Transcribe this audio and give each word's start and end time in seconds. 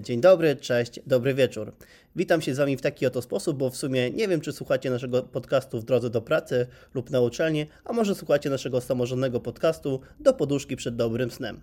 Dzień 0.00 0.20
dobry, 0.20 0.56
cześć, 0.56 1.00
dobry 1.06 1.34
wieczór. 1.34 1.72
Witam 2.16 2.42
się 2.42 2.54
z 2.54 2.58
Wami 2.58 2.76
w 2.76 2.80
taki 2.80 3.06
oto 3.06 3.22
sposób, 3.22 3.58
bo 3.58 3.70
w 3.70 3.76
sumie 3.76 4.10
nie 4.10 4.28
wiem, 4.28 4.40
czy 4.40 4.52
słuchacie 4.52 4.90
naszego 4.90 5.22
podcastu 5.22 5.80
w 5.80 5.84
drodze 5.84 6.10
do 6.10 6.22
pracy 6.22 6.66
lub 6.94 7.10
na 7.10 7.20
uczelnię, 7.20 7.66
a 7.84 7.92
może 7.92 8.14
słuchacie 8.14 8.50
naszego 8.50 8.80
samorządnego 8.80 9.40
podcastu 9.40 10.00
do 10.20 10.32
poduszki 10.32 10.76
przed 10.76 10.96
dobrym 10.96 11.30
snem. 11.30 11.60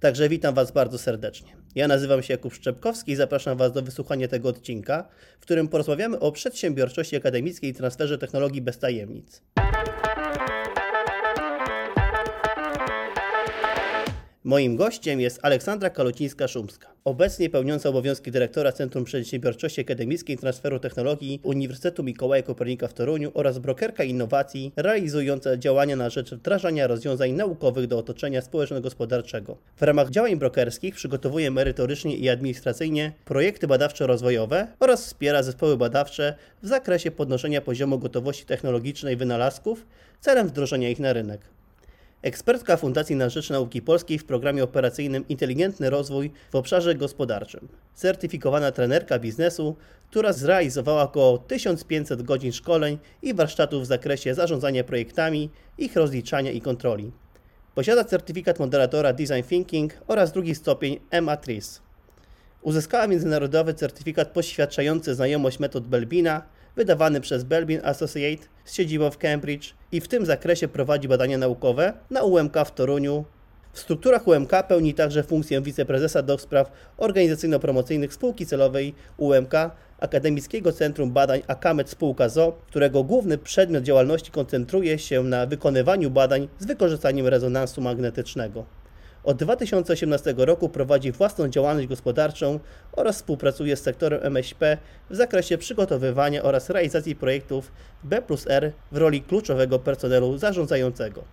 Także 0.00 0.28
witam 0.28 0.54
Was 0.54 0.72
bardzo 0.72 0.98
serdecznie. 0.98 1.56
Ja 1.74 1.88
nazywam 1.88 2.22
się 2.22 2.34
Jakub 2.34 2.54
Szczepkowski 2.54 3.12
i 3.12 3.16
zapraszam 3.16 3.58
Was 3.58 3.72
do 3.72 3.82
wysłuchania 3.82 4.28
tego 4.28 4.48
odcinka, 4.48 5.08
w 5.38 5.42
którym 5.42 5.68
porozmawiamy 5.68 6.20
o 6.20 6.32
przedsiębiorczości 6.32 7.16
akademickiej 7.16 7.70
i 7.70 7.74
transferze 7.74 8.18
technologii 8.18 8.62
bez 8.62 8.78
tajemnic. 8.78 9.42
Moim 14.46 14.76
gościem 14.76 15.20
jest 15.20 15.38
Aleksandra 15.42 15.90
Kalocińska-Szumska, 15.90 16.86
obecnie 17.04 17.50
pełniąca 17.50 17.88
obowiązki 17.88 18.30
dyrektora 18.30 18.72
Centrum 18.72 19.04
Przedsiębiorczości 19.04 19.80
Akademickiej 19.80 20.36
i 20.36 20.38
Transferu 20.38 20.78
Technologii 20.78 21.40
Uniwersytetu 21.42 22.02
Mikołaja 22.02 22.42
Kopernika 22.42 22.88
w 22.88 22.94
Toruniu 22.94 23.30
oraz 23.34 23.58
brokerka 23.58 24.04
innowacji 24.04 24.72
realizująca 24.76 25.56
działania 25.56 25.96
na 25.96 26.10
rzecz 26.10 26.34
wdrażania 26.34 26.86
rozwiązań 26.86 27.32
naukowych 27.32 27.86
do 27.86 27.98
otoczenia 27.98 28.42
społeczno-gospodarczego. 28.42 29.56
W 29.76 29.82
ramach 29.82 30.10
działań 30.10 30.36
brokerskich 30.36 30.94
przygotowuje 30.94 31.50
merytorycznie 31.50 32.16
i 32.16 32.28
administracyjnie 32.28 33.12
projekty 33.24 33.66
badawczo-rozwojowe 33.66 34.66
oraz 34.80 35.06
wspiera 35.06 35.42
zespoły 35.42 35.76
badawcze 35.76 36.34
w 36.62 36.68
zakresie 36.68 37.10
podnoszenia 37.10 37.60
poziomu 37.60 37.98
gotowości 37.98 38.44
technologicznej 38.44 39.16
wynalazków 39.16 39.86
celem 40.20 40.48
wdrożenia 40.48 40.88
ich 40.90 40.98
na 40.98 41.12
rynek. 41.12 41.40
Ekspertka 42.24 42.76
Fundacji 42.76 43.16
na 43.16 43.28
Rzecz 43.28 43.50
Nauki 43.50 43.82
Polskiej 43.82 44.18
w 44.18 44.24
programie 44.24 44.64
operacyjnym 44.64 45.28
Inteligentny 45.28 45.90
Rozwój 45.90 46.32
w 46.52 46.54
obszarze 46.54 46.94
gospodarczym. 46.94 47.68
Certyfikowana 47.94 48.72
trenerka 48.72 49.18
biznesu, 49.18 49.76
która 50.10 50.32
zrealizowała 50.32 51.02
około 51.02 51.38
1500 51.38 52.22
godzin 52.22 52.52
szkoleń 52.52 52.98
i 53.22 53.34
warsztatów 53.34 53.82
w 53.82 53.86
zakresie 53.86 54.34
zarządzania 54.34 54.84
projektami, 54.84 55.50
ich 55.78 55.96
rozliczania 55.96 56.50
i 56.50 56.60
kontroli. 56.60 57.12
Posiada 57.74 58.04
certyfikat 58.04 58.58
moderatora 58.58 59.12
Design 59.12 59.48
Thinking 59.48 59.92
oraz 60.06 60.32
drugi 60.32 60.54
stopień 60.54 61.00
MATRIS. 61.22 61.82
Uzyskała 62.62 63.06
międzynarodowy 63.06 63.74
certyfikat 63.74 64.28
poświadczający 64.28 65.14
znajomość 65.14 65.58
metod 65.58 65.86
Belbina, 65.86 66.42
wydawany 66.76 67.20
przez 67.20 67.44
Belbin 67.44 67.80
Associate 67.84 68.42
z 68.64 68.74
siedzibą 68.74 69.10
w 69.10 69.18
Cambridge 69.18 69.74
i 69.92 70.00
w 70.00 70.08
tym 70.08 70.26
zakresie 70.26 70.68
prowadzi 70.68 71.08
badania 71.08 71.38
naukowe 71.38 71.92
na 72.10 72.22
UMK 72.22 72.56
w 72.66 72.70
Toruniu. 72.70 73.24
W 73.72 73.78
strukturach 73.78 74.28
UMK 74.28 74.50
pełni 74.68 74.94
także 74.94 75.22
funkcję 75.22 75.60
wiceprezesa 75.60 76.22
do 76.22 76.38
spraw 76.38 76.72
organizacyjno-promocyjnych 76.96 78.12
spółki 78.12 78.46
celowej 78.46 78.94
UMK 79.16 79.54
Akademickiego 80.00 80.72
Centrum 80.72 81.12
Badań 81.12 81.42
Akamet 81.46 81.90
Spółka 81.90 82.28
ZO, 82.28 82.58
którego 82.66 83.04
główny 83.04 83.38
przedmiot 83.38 83.84
działalności 83.84 84.30
koncentruje 84.30 84.98
się 84.98 85.22
na 85.22 85.46
wykonywaniu 85.46 86.10
badań 86.10 86.48
z 86.58 86.66
wykorzystaniem 86.66 87.26
rezonansu 87.26 87.80
magnetycznego. 87.80 88.64
Od 89.24 89.36
2018 89.36 90.34
roku 90.36 90.68
prowadzi 90.68 91.12
własną 91.12 91.48
działalność 91.48 91.88
gospodarczą 91.88 92.60
oraz 92.92 93.16
współpracuje 93.16 93.76
z 93.76 93.82
sektorem 93.82 94.20
MŚP 94.22 94.78
w 95.10 95.16
zakresie 95.16 95.58
przygotowywania 95.58 96.42
oraz 96.42 96.70
realizacji 96.70 97.16
projektów 97.16 97.72
B 98.02 98.22
R 98.46 98.72
w 98.92 98.96
roli 98.96 99.22
kluczowego 99.22 99.78
personelu 99.78 100.38
zarządzającego. 100.38 101.24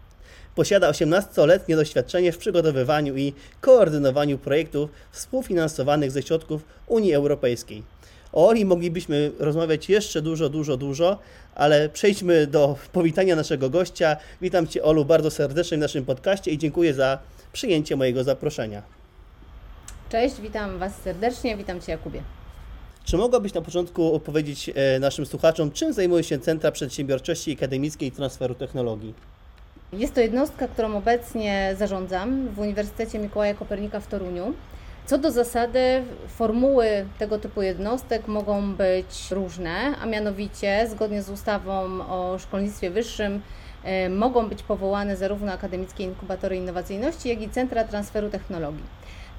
Posiada 0.56 0.92
18-letnie 0.92 1.76
doświadczenie 1.76 2.32
w 2.32 2.38
przygotowywaniu 2.38 3.18
i 3.18 3.34
koordynowaniu 3.62 4.38
projektów 4.38 4.90
współfinansowanych 5.12 6.12
ze 6.12 6.22
środków 6.22 6.62
Unii 6.88 7.14
Europejskiej. 7.14 7.84
O 8.34 8.48
Oli 8.48 8.66
moglibyśmy 8.66 9.32
rozmawiać 9.40 9.90
jeszcze 9.90 10.22
dużo, 10.22 10.50
dużo, 10.50 10.78
dużo, 10.78 11.20
ale 11.56 11.90
przejdźmy 11.90 12.48
do 12.48 12.76
powitania 12.92 13.36
naszego 13.36 13.70
gościa. 13.70 14.18
Witam 14.42 14.68
Cię, 14.68 14.84
Olu, 14.84 15.06
bardzo 15.06 15.32
serdecznie 15.32 15.78
w 15.78 15.82
naszym 15.82 16.06
podcaście 16.06 16.52
i 16.52 16.58
dziękuję 16.58 16.94
za 16.94 17.20
przyjęcie 17.54 17.96
mojego 17.96 18.24
zaproszenia. 18.24 18.82
Cześć, 20.10 20.42
witam 20.42 20.80
Was 20.80 20.96
serdecznie, 20.96 21.58
witam 21.58 21.82
Cię 21.82 21.92
Jakubie. 21.92 22.22
Czy 23.04 23.18
mogłabyś 23.18 23.54
na 23.54 23.62
początku 23.62 24.16
opowiedzieć 24.16 24.70
e, 24.76 25.00
naszym 25.00 25.26
słuchaczom, 25.26 25.72
czym 25.72 25.94
zajmuje 25.94 26.24
się 26.24 26.40
Centra 26.40 26.72
Przedsiębiorczości 26.72 27.54
Akademickiej 27.54 28.10
i 28.10 28.12
Transferu 28.12 28.56
Technologii? 28.56 29.14
Jest 29.94 30.14
to 30.16 30.22
jednostka, 30.22 30.68
którą 30.68 30.98
obecnie 30.98 31.76
zarządzam 31.78 32.48
w 32.48 32.60
Uniwersytecie 32.60 33.20
Mikołaja 33.20 33.54
Kopernika 33.54 34.00
w 34.00 34.08
Toruniu. 34.08 34.54
Co 35.06 35.18
do 35.18 35.32
zasady, 35.32 36.04
formuły 36.28 37.06
tego 37.20 37.40
typu 37.40 37.62
jednostek 37.62 38.28
mogą 38.28 38.76
być 38.76 39.32
różne, 39.32 39.96
a 40.02 40.06
mianowicie 40.06 40.88
zgodnie 40.92 41.22
z 41.24 41.30
ustawą 41.30 42.02
o 42.10 42.40
szkolnictwie 42.40 42.90
wyższym 42.90 43.42
mogą 44.10 44.50
być 44.50 44.64
powołane 44.64 45.18
zarówno 45.18 45.52
akademickie 45.52 46.04
inkubatory 46.04 46.56
innowacyjności, 46.56 47.30
jak 47.30 47.42
i 47.42 47.50
centra 47.50 47.84
transferu 47.84 48.30
technologii. 48.30 48.84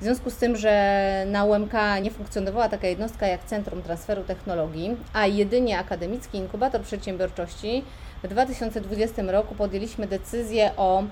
W 0.01 0.05
związku 0.05 0.31
z 0.31 0.37
tym, 0.37 0.57
że 0.57 1.25
na 1.29 1.45
UMK 1.45 1.73
nie 2.03 2.11
funkcjonowała 2.11 2.69
taka 2.69 2.87
jednostka 2.87 3.27
jak 3.27 3.45
Centrum 3.45 3.83
Transferu 3.83 4.23
Technologii, 4.23 4.97
a 5.13 5.27
jedynie 5.27 5.79
akademicki 5.79 6.39
inkubator 6.39 6.81
przedsiębiorczości, 6.81 7.85
w 8.23 8.29
2020 8.29 9.23
roku 9.23 9.55
podjęliśmy 9.55 10.07
decyzję 10.07 10.71
o 10.77 11.05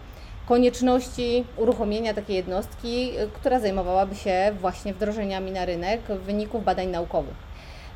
konieczności 0.47 1.45
uruchomienia 1.57 2.15
takiej 2.15 2.37
jednostki, 2.37 3.13
która 3.35 3.61
zajmowałaby 3.61 4.15
się 4.15 4.53
właśnie 4.61 4.95
wdrożeniami 4.95 5.51
na 5.51 5.65
rynek 5.65 6.01
wyników 6.01 6.65
badań 6.65 6.89
naukowych. 6.89 7.35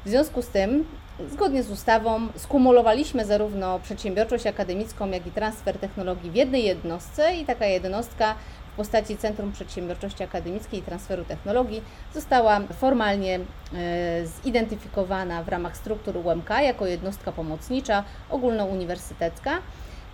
W 0.05 0.09
związku 0.09 0.43
z 0.43 0.49
tym 0.49 0.85
Zgodnie 1.31 1.63
z 1.63 1.71
ustawą 1.71 2.29
skumulowaliśmy 2.37 3.25
zarówno 3.25 3.81
przedsiębiorczość 3.81 4.47
akademicką, 4.47 5.11
jak 5.11 5.27
i 5.27 5.31
transfer 5.31 5.79
technologii 5.79 6.31
w 6.31 6.35
jednej 6.35 6.65
jednostce 6.65 7.37
i 7.37 7.45
taka 7.45 7.67
jednostka 7.67 8.35
w 8.73 8.77
postaci 8.77 9.17
Centrum 9.17 9.53
Przedsiębiorczości 9.53 10.23
Akademickiej 10.23 10.81
i 10.81 10.83
Transferu 10.83 11.25
Technologii 11.25 11.83
została 12.15 12.61
formalnie 12.61 13.41
e, 13.75 14.27
zidentyfikowana 14.27 15.43
w 15.43 15.49
ramach 15.49 15.77
struktur 15.77 16.17
UMK 16.17 16.51
jako 16.51 16.87
jednostka 16.87 17.33
pomocnicza 17.33 18.05
ogólnouniwersytecka. 18.31 19.59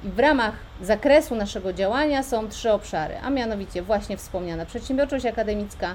I 0.04 0.08
w 0.08 0.18
ramach 0.18 0.54
zakresu 0.82 1.34
naszego 1.34 1.72
działania 1.72 2.22
są 2.22 2.48
trzy 2.48 2.72
obszary, 2.72 3.14
a 3.22 3.30
mianowicie 3.30 3.82
właśnie 3.82 4.16
wspomniana 4.16 4.66
przedsiębiorczość 4.66 5.26
akademicka, 5.26 5.94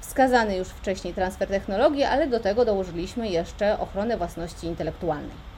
wskazany 0.00 0.56
już 0.56 0.68
wcześniej 0.68 1.14
transfer 1.14 1.48
technologii, 1.48 2.04
ale 2.04 2.26
do 2.26 2.40
tego 2.40 2.64
dołożyliśmy 2.64 3.28
jeszcze 3.28 3.78
ochronę 3.78 4.16
własności 4.16 4.66
intelektualnej. 4.66 5.50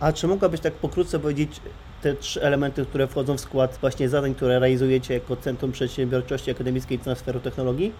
A 0.00 0.12
czy 0.12 0.26
mogłabyś 0.26 0.60
tak 0.60 0.72
pokrótce 0.72 1.18
powiedzieć 1.18 1.60
te 2.02 2.14
trzy 2.14 2.42
elementy, 2.42 2.86
które 2.86 3.06
wchodzą 3.06 3.36
w 3.36 3.40
skład 3.40 3.78
właśnie 3.80 4.08
zadań, 4.08 4.34
które 4.34 4.58
realizujecie 4.58 5.14
jako 5.14 5.36
Centrum 5.36 5.72
Przedsiębiorczości 5.72 6.50
Akademickiej 6.50 6.96
i 6.96 7.00
Transferu 7.00 7.40
Technologii? 7.40 7.92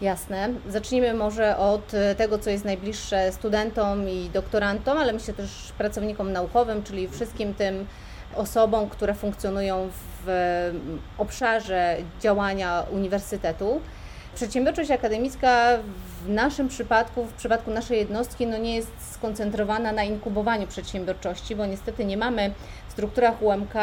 Jasne. 0.00 0.48
Zacznijmy 0.68 1.14
może 1.14 1.56
od 1.56 1.92
tego, 2.16 2.38
co 2.38 2.50
jest 2.50 2.64
najbliższe 2.64 3.32
studentom 3.32 4.08
i 4.08 4.30
doktorantom, 4.34 4.98
ale 4.98 5.12
myślę 5.12 5.34
też 5.34 5.72
pracownikom 5.78 6.32
naukowym, 6.32 6.82
czyli 6.82 7.08
wszystkim 7.08 7.54
tym 7.54 7.86
osobom, 8.34 8.88
które 8.88 9.14
funkcjonują 9.14 9.88
w 10.26 10.30
obszarze 11.18 11.96
działania 12.20 12.82
uniwersytetu. 12.90 13.80
Przedsiębiorczość 14.34 14.90
akademicka 14.90 15.78
w 16.24 16.28
naszym 16.28 16.68
przypadku, 16.68 17.24
w 17.24 17.32
przypadku 17.32 17.70
naszej 17.70 17.98
jednostki, 17.98 18.46
no 18.46 18.58
nie 18.58 18.76
jest 18.76 18.90
skoncentrowana 19.10 19.92
na 19.92 20.04
inkubowaniu 20.04 20.66
przedsiębiorczości, 20.66 21.56
bo 21.56 21.66
niestety 21.66 22.04
nie 22.04 22.16
mamy 22.16 22.50
w 22.88 22.92
strukturach 22.92 23.42
UMK 23.42 23.74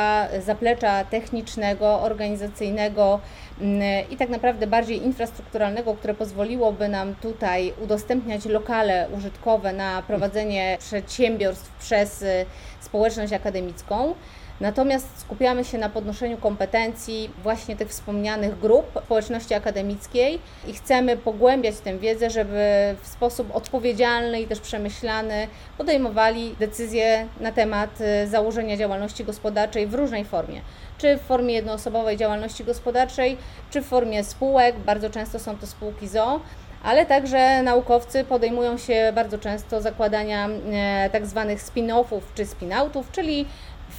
zaplecza 0.46 1.04
technicznego, 1.04 2.02
organizacyjnego 2.02 3.20
mm, 3.62 4.10
i 4.10 4.18
tak 4.18 4.30
naprawdę 4.30 4.68
bardziej 4.68 5.06
infrastrukturalnego, 5.06 5.94
które 5.94 6.14
pozwoliłoby 6.14 6.88
nam 6.88 7.16
tutaj 7.16 7.74
udostępniać 7.84 8.46
lokale 8.46 9.08
użytkowe 9.18 9.74
na 9.74 10.02
prowadzenie 10.02 10.78
przedsiębiorstw 10.80 11.78
przez 11.80 12.22
y, 12.22 12.46
społeczność 12.80 13.34
akademicką. 13.34 14.16
Natomiast 14.60 15.20
skupiamy 15.20 15.66
się 15.66 15.78
na 15.78 15.90
podnoszeniu 15.90 16.38
kompetencji 16.38 17.30
właśnie 17.44 17.76
tych 17.76 17.90
wspomnianych 17.90 18.60
grup 18.60 18.86
społeczności 19.06 19.54
akademickiej 19.54 20.40
i 20.68 20.74
chcemy 20.74 21.18
pogłębiać 21.18 21.76
tę 21.78 21.98
wiedzę, 21.98 22.30
żeby 22.30 22.96
w 23.02 23.08
sposób 23.08 23.56
odpowiedzialny 23.56 24.42
i 24.42 24.48
też 24.48 24.60
przemyślany 24.60 25.48
podejmowali 25.78 26.56
decyzje 26.60 27.28
na 27.40 27.52
temat 27.52 27.90
y, 28.02 28.28
założenia 28.28 28.78
działalności 28.78 29.24
gospodarczej 29.24 29.88
w 29.88 29.94
różnej 29.94 30.26
formie. 30.26 30.62
Czy 30.98 31.18
w 31.18 31.22
formie 31.22 31.54
jednoosobowej 31.54 32.18
działalności 32.18 32.64
gospodarczej, 32.64 33.38
czy 33.70 33.82
w 33.82 33.86
formie 33.86 34.24
spółek, 34.24 34.80
bardzo 34.80 35.10
często 35.10 35.40
są 35.40 35.58
to 35.58 35.68
spółki 35.68 36.08
ZO, 36.08 36.40
ale 36.84 37.06
także 37.06 37.64
naukowcy 37.64 38.24
podejmują 38.24 38.78
się 38.78 39.12
bardzo 39.16 39.38
często 39.38 39.82
zakładania 39.82 40.50
e, 40.50 41.10
tak 41.10 41.26
zwanych 41.26 41.62
spin-offów 41.62 42.22
czy 42.36 42.46
spin-outów, 42.46 43.04
czyli 43.12 43.46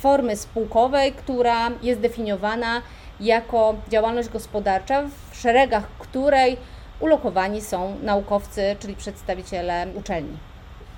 formy 0.00 0.36
spółkowej, 0.36 1.12
która 1.12 1.70
jest 1.82 2.00
definiowana 2.00 2.82
jako 3.20 3.74
działalność 3.88 4.28
gospodarcza, 4.28 5.02
w 5.30 5.36
szeregach 5.36 5.88
której 5.98 6.56
ulokowani 7.00 7.60
są 7.60 7.96
naukowcy, 8.02 8.76
czyli 8.78 8.96
przedstawiciele 8.96 9.86
uczelni. 9.94 10.36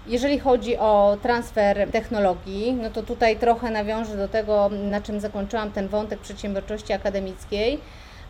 Jeżeli 0.06 0.38
chodzi 0.38 0.78
o 0.78 1.16
transfer 1.22 1.90
technologii, 1.90 2.72
no 2.72 2.90
to 2.90 3.02
tutaj 3.02 3.37
trochę 3.37 3.70
nawiążę 3.70 4.16
do 4.16 4.28
tego, 4.28 4.70
na 4.90 5.00
czym 5.00 5.20
zakończyłam 5.20 5.72
ten 5.72 5.88
wątek 5.88 6.20
przedsiębiorczości 6.20 6.93
akademickiej, 6.93 7.81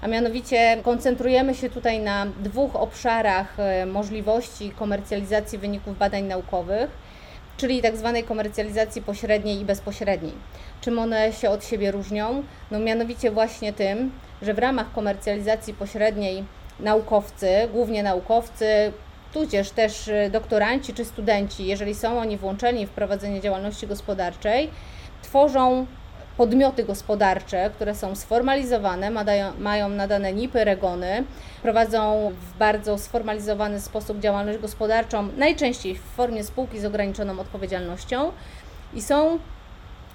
a 0.02 0.08
mianowicie 0.08 0.76
koncentrujemy 0.82 1.54
się 1.54 1.70
tutaj 1.70 2.00
na 2.00 2.26
dwóch 2.26 2.76
obszarach 2.76 3.60
e, 3.60 3.86
możliwości 3.86 4.70
komercjalizacji 4.70 5.58
wyników 5.58 5.98
badań 5.98 6.24
naukowych, 6.24 6.90
czyli 7.62 7.82
tak 7.82 7.96
zwanej 7.96 8.24
komercjalizacji 8.24 9.02
pośredniej 9.02 9.60
i 9.60 9.64
bezpośredniej. 9.64 10.32
Czym 10.80 10.98
one 10.98 11.32
się 11.32 11.50
od 11.50 11.64
siebie 11.64 11.90
różnią? 11.90 12.42
No 12.70 12.78
mianowicie 12.78 13.30
właśnie 13.30 13.72
tym, 13.72 14.12
że 14.42 14.54
w 14.54 14.58
ramach 14.58 14.92
komercjalizacji 14.92 15.74
pośredniej 15.74 16.44
naukowcy, 16.80 17.46
głównie 17.72 18.02
naukowcy, 18.02 18.92
tudzież 19.32 19.70
też 19.70 20.08
y, 20.08 20.30
doktoranci 20.32 20.94
czy 20.94 21.04
studenci, 21.04 21.66
jeżeli 21.66 21.94
są 21.94 22.18
oni 22.18 22.36
włączeni 22.36 22.86
w 22.86 22.90
prowadzenie 22.90 23.40
działalności 23.40 23.86
gospodarczej, 23.86 24.70
tworzą 25.22 25.86
podmioty 26.37 26.84
gospodarcze, 26.84 27.70
które 27.75 27.94
są 27.94 28.14
sformalizowane, 28.14 29.11
mają 29.58 29.88
nadane 29.88 30.32
NIPy, 30.32 30.64
regony, 30.64 31.25
prowadzą 31.62 32.32
w 32.40 32.58
bardzo 32.58 32.99
sformalizowany 32.99 33.81
sposób 33.81 34.20
działalność 34.20 34.58
gospodarczą, 34.58 35.29
najczęściej 35.37 35.94
w 35.94 36.02
formie 36.02 36.44
spółki 36.44 36.81
z 36.81 36.84
ograniczoną 36.84 37.40
odpowiedzialnością 37.40 38.32
i 38.94 39.02
są 39.02 39.38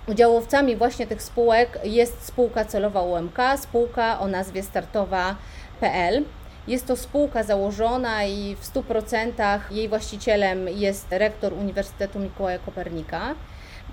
udziałowcami 0.07 0.75
właśnie 0.75 1.07
tych 1.07 1.21
spółek 1.21 1.79
jest 1.83 2.25
spółka 2.25 2.65
celowa 2.65 3.01
UMK, 3.01 3.37
spółka 3.57 4.19
o 4.19 4.27
nazwie 4.27 4.63
startowa.pl. 4.63 6.23
Jest 6.67 6.87
to 6.87 6.95
spółka 6.95 7.43
założona 7.43 8.25
i 8.25 8.55
w 8.55 8.73
100% 8.73 9.59
jej 9.71 9.89
właścicielem 9.89 10.67
jest 10.69 11.07
rektor 11.09 11.53
Uniwersytetu 11.53 12.19
Mikołaja 12.19 12.59
Kopernika. 12.59 13.35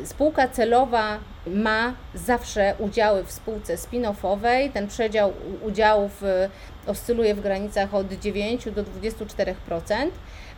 Spółka 0.05 0.49
celowa 0.49 1.19
ma 1.47 1.95
zawsze 2.15 2.75
udziały 2.79 3.25
w 3.25 3.33
spółce 3.33 3.77
spin-offowej. 3.77 4.73
Ten 4.73 4.89
przedział 4.89 5.33
udziałów 5.63 6.23
y, 6.23 6.91
oscyluje 6.91 7.35
w 7.35 7.41
granicach 7.41 7.95
od 7.95 8.13
9 8.13 8.65
do 8.65 8.85
24%. 8.85 9.55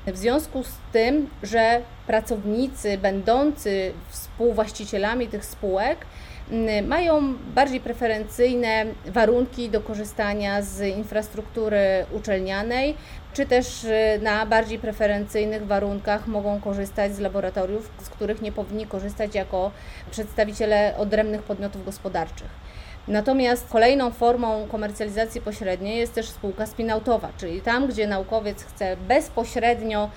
W 0.07 0.17
związku 0.17 0.65
z 0.65 0.73
tym, 0.93 1.31
że 1.43 1.81
pracownicy 2.07 2.99
będący 2.99 3.93
współwłaścicielami 4.09 5.29
tych 5.29 5.45
spółek 5.45 6.07
mm, 6.51 6.87
mają 6.87 7.35
bardziej 7.55 7.81
preferencyjne 7.81 8.87
warunki 9.07 9.71
do 9.71 9.81
korzystania 9.81 10.63
z 10.63 10.97
infrastruktury 10.97 12.07
uczelnianej, 12.13 12.97
czy 13.37 13.47
też 13.47 13.85
y, 13.85 14.21
na 14.23 14.47
bardziej 14.47 14.79
preferencyjnych 14.79 15.67
warunkach 15.67 16.27
mogą 16.27 16.61
korzystać 16.61 17.15
z 17.15 17.19
laboratoriów, 17.19 17.91
z 18.03 18.09
których 18.09 18.43
nie 18.43 18.53
powinni 18.53 18.87
korzystać 18.87 19.35
jako 19.35 19.71
przedstawiciele 20.11 20.95
odrębnych 20.99 21.43
podmiotów 21.43 21.85
gospodarczych. 21.85 22.49
Natomiast 23.09 23.69
kolejną 23.69 24.11
formą 24.11 24.67
komercjalizacji 24.69 25.41
pośredniej 25.41 25.99
jest 25.99 26.15
też 26.15 26.29
spółka 26.29 26.67
spinautowa, 26.67 27.29
czyli 27.37 27.61
tam, 27.61 27.87
gdzie 27.87 28.07
naukowiec 28.07 28.65
chce 28.65 28.97
bezpośrednio 28.97 30.11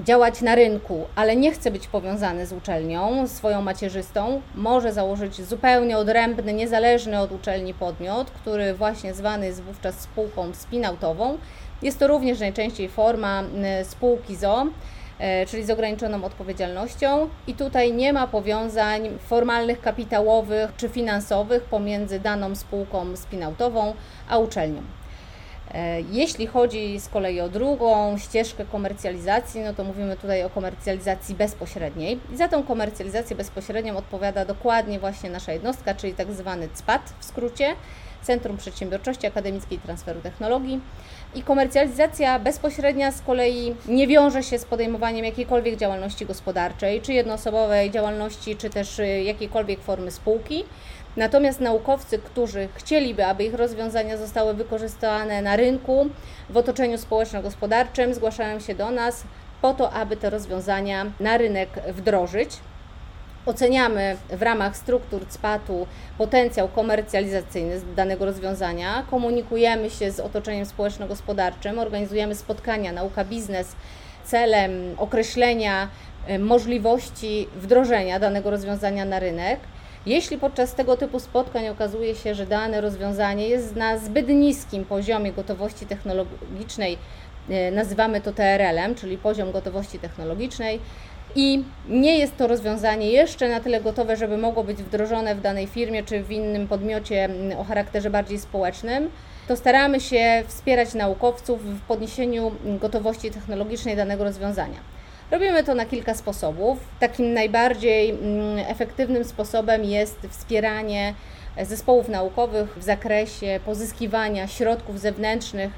działać 0.00 0.42
na 0.42 0.54
rynku, 0.54 1.06
ale 1.14 1.36
nie 1.36 1.52
chce 1.52 1.70
być 1.70 1.86
powiązany 1.86 2.46
z 2.46 2.52
uczelnią, 2.52 3.28
swoją 3.28 3.62
macierzystą, 3.62 4.42
może 4.54 4.92
założyć 4.92 5.42
zupełnie 5.42 5.98
odrębny, 5.98 6.52
niezależny 6.52 7.20
od 7.20 7.32
uczelni 7.32 7.74
podmiot, 7.74 8.30
który 8.30 8.74
właśnie 8.74 9.14
zwany 9.14 9.46
jest 9.46 9.62
wówczas 9.62 10.00
spółką 10.00 10.54
spinautową. 10.54 11.38
Jest 11.84 11.98
to 11.98 12.06
również 12.06 12.40
najczęściej 12.40 12.88
forma 12.88 13.42
y, 13.42 13.84
spółki 13.84 14.36
ZO, 14.36 14.66
y, 14.66 15.46
czyli 15.46 15.64
z 15.64 15.70
ograniczoną 15.70 16.24
odpowiedzialnością 16.24 17.28
i 17.46 17.54
tutaj 17.54 17.92
nie 17.92 18.12
ma 18.12 18.26
powiązań 18.26 19.10
formalnych, 19.18 19.80
kapitałowych 19.80 20.70
czy 20.76 20.88
finansowych 20.88 21.62
pomiędzy 21.62 22.20
daną 22.20 22.54
spółką 22.54 23.16
spinautową 23.16 23.94
a 24.28 24.38
uczelnią. 24.38 24.82
E, 25.74 26.00
jeśli 26.00 26.46
chodzi 26.46 27.00
z 27.00 27.08
kolei 27.08 27.40
o 27.40 27.48
drugą 27.48 28.18
ścieżkę 28.18 28.64
komercjalizacji, 28.64 29.60
no 29.60 29.74
to 29.74 29.84
mówimy 29.84 30.16
tutaj 30.16 30.44
o 30.44 30.50
komercjalizacji 30.50 31.34
bezpośredniej. 31.34 32.20
I 32.32 32.36
za 32.36 32.48
tą 32.48 32.62
komercjalizację 32.62 33.36
bezpośrednią 33.36 33.96
odpowiada 33.96 34.44
dokładnie 34.44 34.98
właśnie 34.98 35.30
nasza 35.30 35.52
jednostka, 35.52 35.94
czyli 35.94 36.14
tak 36.14 36.32
zwany 36.32 36.68
CPAT 36.68 37.12
w 37.20 37.24
skrócie, 37.24 37.74
Centrum 38.22 38.56
Przedsiębiorczości 38.56 39.26
Akademickiej 39.26 39.78
i 39.78 39.80
Transferu 39.80 40.20
Technologii. 40.20 40.80
I 41.34 41.42
komercjalizacja 41.42 42.38
bezpośrednia 42.38 43.12
z 43.12 43.20
kolei 43.20 43.74
nie 43.88 44.06
wiąże 44.06 44.42
się 44.42 44.58
z 44.58 44.64
podejmowaniem 44.64 45.24
jakiejkolwiek 45.24 45.76
działalności 45.76 46.26
gospodarczej, 46.26 47.00
czy 47.00 47.12
jednoosobowej 47.12 47.90
działalności, 47.90 48.56
czy 48.56 48.70
też 48.70 48.98
y, 48.98 49.22
jakiejkolwiek 49.22 49.80
formy 49.80 50.10
spółki. 50.10 50.64
Natomiast 51.16 51.60
naukowcy, 51.60 52.18
którzy 52.18 52.68
chcieliby, 52.74 53.26
aby 53.26 53.44
ich 53.44 53.54
rozwiązania 53.54 54.16
zostały 54.16 54.54
wykorzystane 54.54 55.42
na 55.42 55.56
rynku, 55.56 56.06
w 56.50 56.56
otoczeniu 56.56 56.98
społeczno-gospodarczym, 56.98 58.14
zgłaszają 58.14 58.60
się 58.60 58.74
do 58.74 58.90
nas 58.90 59.24
po 59.62 59.74
to, 59.74 59.92
aby 59.92 60.16
te 60.16 60.30
rozwiązania 60.30 61.06
na 61.20 61.36
rynek 61.36 61.68
wdrożyć. 61.92 62.50
Oceniamy 63.46 64.16
w 64.30 64.42
ramach 64.42 64.76
struktur 64.76 65.26
CPAT-u 65.28 65.86
potencjał 66.18 66.68
komercjalizacyjny 66.68 67.80
danego 67.96 68.24
rozwiązania, 68.24 69.04
komunikujemy 69.10 69.90
się 69.90 70.10
z 70.10 70.20
otoczeniem 70.20 70.66
społeczno-gospodarczym, 70.66 71.78
organizujemy 71.78 72.34
spotkania 72.34 72.92
nauka-biznes 72.92 73.66
celem 74.24 74.70
określenia 74.98 75.88
e, 76.26 76.38
możliwości 76.38 77.48
wdrożenia 77.56 78.20
danego 78.20 78.50
rozwiązania 78.50 79.04
na 79.04 79.18
rynek. 79.18 79.60
Jeśli 80.06 80.38
podczas 80.38 80.74
tego 80.74 80.96
typu 80.96 81.20
spotkań 81.20 81.68
okazuje 81.68 82.14
się, 82.14 82.34
że 82.34 82.46
dane 82.46 82.80
rozwiązanie 82.80 83.48
jest 83.48 83.76
na 83.76 83.98
zbyt 83.98 84.28
niskim 84.28 84.84
poziomie 84.84 85.32
gotowości 85.32 85.86
technologicznej, 85.86 86.98
e, 87.50 87.70
nazywamy 87.70 88.20
to 88.20 88.32
TRL-em, 88.32 88.94
czyli 88.94 89.18
poziom 89.18 89.52
gotowości 89.52 89.98
technologicznej, 89.98 90.80
i 91.36 91.64
nie 91.88 92.18
jest 92.18 92.36
to 92.36 92.46
rozwiązanie 92.46 93.10
jeszcze 93.10 93.48
na 93.48 93.60
tyle 93.60 93.80
gotowe, 93.80 94.16
żeby 94.16 94.36
mogło 94.36 94.64
być 94.64 94.82
wdrożone 94.82 95.34
w 95.34 95.40
danej 95.40 95.66
firmie 95.66 96.02
czy 96.02 96.22
w 96.22 96.32
innym 96.32 96.68
podmiocie 96.68 97.24
mm, 97.24 97.58
o 97.58 97.64
charakterze 97.64 98.10
bardziej 98.10 98.38
społecznym, 98.38 99.10
to 99.48 99.56
staramy 99.56 100.00
się 100.00 100.42
wspierać 100.46 100.94
naukowców 100.94 101.64
w 101.64 101.80
podniesieniu 101.80 102.52
gotowości 102.64 103.30
technologicznej 103.30 103.96
danego 103.96 104.24
rozwiązania. 104.24 104.78
Robimy 105.30 105.64
to 105.64 105.74
na 105.74 105.86
kilka 105.86 106.14
sposobów. 106.14 106.78
Takim 107.00 107.32
najbardziej 107.32 108.10
mm, 108.10 108.58
efektywnym 108.58 109.24
sposobem 109.24 109.84
jest 109.84 110.18
wspieranie 110.30 111.14
zespołów 111.62 112.08
naukowych 112.08 112.78
w 112.78 112.82
zakresie 112.82 113.60
pozyskiwania 113.64 114.48
środków 114.48 115.00
zewnętrznych 115.00 115.72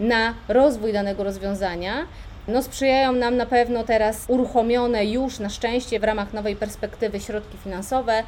na 0.00 0.34
rozwój 0.48 0.92
danego 0.92 1.24
rozwiązania. 1.24 2.06
No, 2.48 2.62
sprzyjają 2.62 3.12
nam 3.12 3.36
na 3.36 3.46
pewno 3.46 3.84
teraz 3.84 4.24
uruchomione 4.28 5.04
już 5.04 5.38
na 5.38 5.48
szczęście 5.48 6.00
w 6.00 6.04
ramach 6.04 6.32
nowej 6.32 6.56
perspektywy 6.56 7.20
środki 7.20 7.58
finansowe 7.58 8.22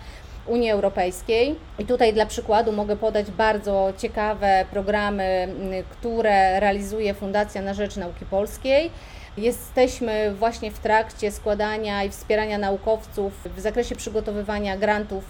Unii 0.47 0.71
Europejskiej. 0.71 1.57
I 1.79 1.85
tutaj 1.85 2.13
dla 2.13 2.27
przykładu 2.27 2.73
mogę 2.73 2.97
podać 2.97 3.31
bardzo 3.31 3.93
ciekawe 3.99 4.65
programy, 4.71 5.23
mm, 5.23 5.85
które 5.91 6.61
realizuje 6.61 7.15
Fundacja 7.15 7.63
na 7.63 7.75
Rzecz 7.75 7.97
Nauki 7.97 8.25
Polskiej. 8.25 8.91
Jesteśmy 9.37 10.35
właśnie 10.35 10.71
w 10.71 10.79
trakcie 10.79 11.33
składania 11.33 12.05
i 12.05 12.11
wspierania 12.11 12.59
naukowców 12.59 13.33
w 13.57 13.61
zakresie 13.61 13.97
przygotowywania 13.97 14.77
grantów 14.77 15.25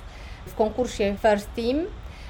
w 0.46 0.54
konkursie 0.54 1.16
First 1.22 1.48
Team. 1.56 1.86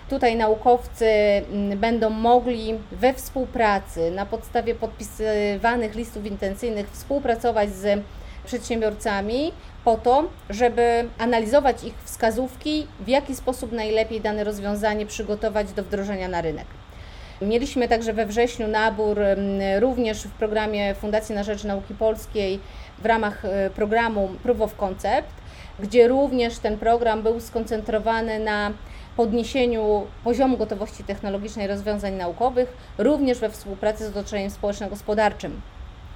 Tutaj 0.09 0.37
naukowcy 0.37 1.07
mm, 1.07 1.79
będą 1.79 2.11
mogli 2.11 2.79
we 2.93 3.15
współpracy 3.15 4.11
na 4.11 4.27
podstawie 4.27 4.75
podpisywanych 4.75 5.95
listów 5.95 6.27
intencyjnych 6.27 6.91
współpracować 6.91 7.71
z 7.71 8.05
przedsiębiorcami 8.45 9.53
po 9.85 9.97
to, 9.97 10.25
żeby 10.51 11.09
analizować 11.19 11.85
ich 11.85 11.95
wskazówki, 12.05 12.87
w 13.01 13.09
jaki 13.09 13.37
sposób 13.37 13.73
najlepiej 13.73 14.21
dane 14.21 14.45
rozwiązanie 14.45 15.07
przygotować 15.07 15.73
do 15.73 15.83
wdrożenia 15.83 16.29
na 16.29 16.41
rynek. 16.41 16.67
Mieliśmy 17.43 17.89
także 17.89 18.13
we 18.13 18.27
wrześniu 18.27 18.69
nabór 18.69 19.19
również 19.79 20.23
w 20.23 20.31
programie 20.31 20.95
Fundacji 20.95 21.35
na 21.35 21.43
Rzecz 21.43 21.65
Nauki 21.65 21.95
Polskiej 21.95 22.61
w 22.99 23.07
ramach 23.07 23.45
e, 23.45 23.71
programu 23.71 24.29
Proof 24.43 24.61
of 24.61 24.77
Concept, 24.77 25.33
gdzie 25.81 26.09
również 26.09 26.59
ten 26.59 26.79
program 26.79 27.23
był 27.23 27.41
skoncentrowany 27.41 28.39
na 28.39 28.73
podniesieniu 29.17 30.07
poziomu 30.25 30.57
gotowości 30.57 31.05
technologicznej 31.05 31.67
rozwiązań 31.67 32.15
naukowych, 32.15 32.77
również 32.99 33.39
we 33.39 33.51
współpracy 33.51 34.07
z 34.07 34.11
otoczeniem 34.11 34.51
społeczno-gospodarczym. 34.51 35.61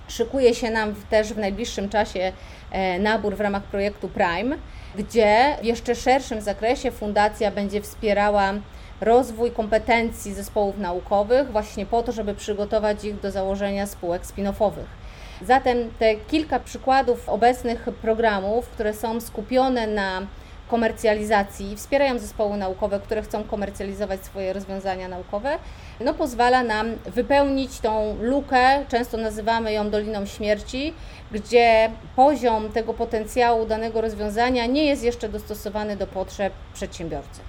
Szykuje 0.09 0.55
się 0.55 0.71
nam 0.71 0.95
też 1.11 1.33
w 1.33 1.39
najbliższym 1.39 1.89
czasie 1.89 2.33
e, 2.71 2.99
nabór 2.99 3.37
w 3.37 3.41
ramach 3.41 3.63
projektu 3.63 4.09
Prime, 4.09 4.57
gdzie 4.97 5.57
w 5.63 5.65
jeszcze 5.65 5.95
szerszym 5.95 6.41
zakresie 6.41 6.91
fundacja 6.91 7.51
będzie 7.51 7.83
wspierała 7.83 8.55
rozwój 9.01 9.51
kompetencji 9.51 10.35
zespołów 10.35 10.79
naukowych, 10.79 11.53
właśnie 11.53 11.87
po 11.87 12.03
to, 12.03 12.13
żeby 12.13 12.35
przygotować 12.35 13.05
ich 13.05 13.21
do 13.21 13.31
założenia 13.31 13.87
spółek 13.87 14.23
spin-offowych. 14.23 14.87
Zatem 15.43 15.79
te 15.99 16.15
kilka 16.15 16.61
przykładów 16.61 17.29
obecnych 17.29 17.89
programów, 18.03 18.69
które 18.69 18.95
są 18.95 19.21
skupione 19.21 19.87
na 19.87 20.27
komercjalizacji, 20.69 21.77
wspierają 21.77 22.19
zespoły 22.19 22.57
naukowe, 22.57 23.01
które 23.01 23.23
chcą 23.23 23.45
komercjalizować 23.45 24.25
swoje 24.25 24.53
rozwiązania 24.53 25.09
naukowe, 25.09 25.59
no 26.01 26.15
pozwala 26.15 26.63
nam 26.63 26.87
wypełnić 27.07 27.81
tą 27.81 28.17
lukę, 28.21 28.85
często 28.89 29.17
nazywamy 29.17 29.73
ją 29.73 29.91
Doliną 29.91 30.27
Śmierci, 30.27 30.95
gdzie 31.33 31.91
poziom 32.17 32.73
tego 32.73 32.95
potencjału 32.95 33.67
danego 33.67 34.01
rozwiązania 34.01 34.67
nie 34.67 34.85
jest 34.85 35.05
jeszcze 35.05 35.29
dostosowany 35.29 35.97
do 35.97 36.07
potrzeb 36.07 36.53
przedsiębiorcy. 36.75 37.41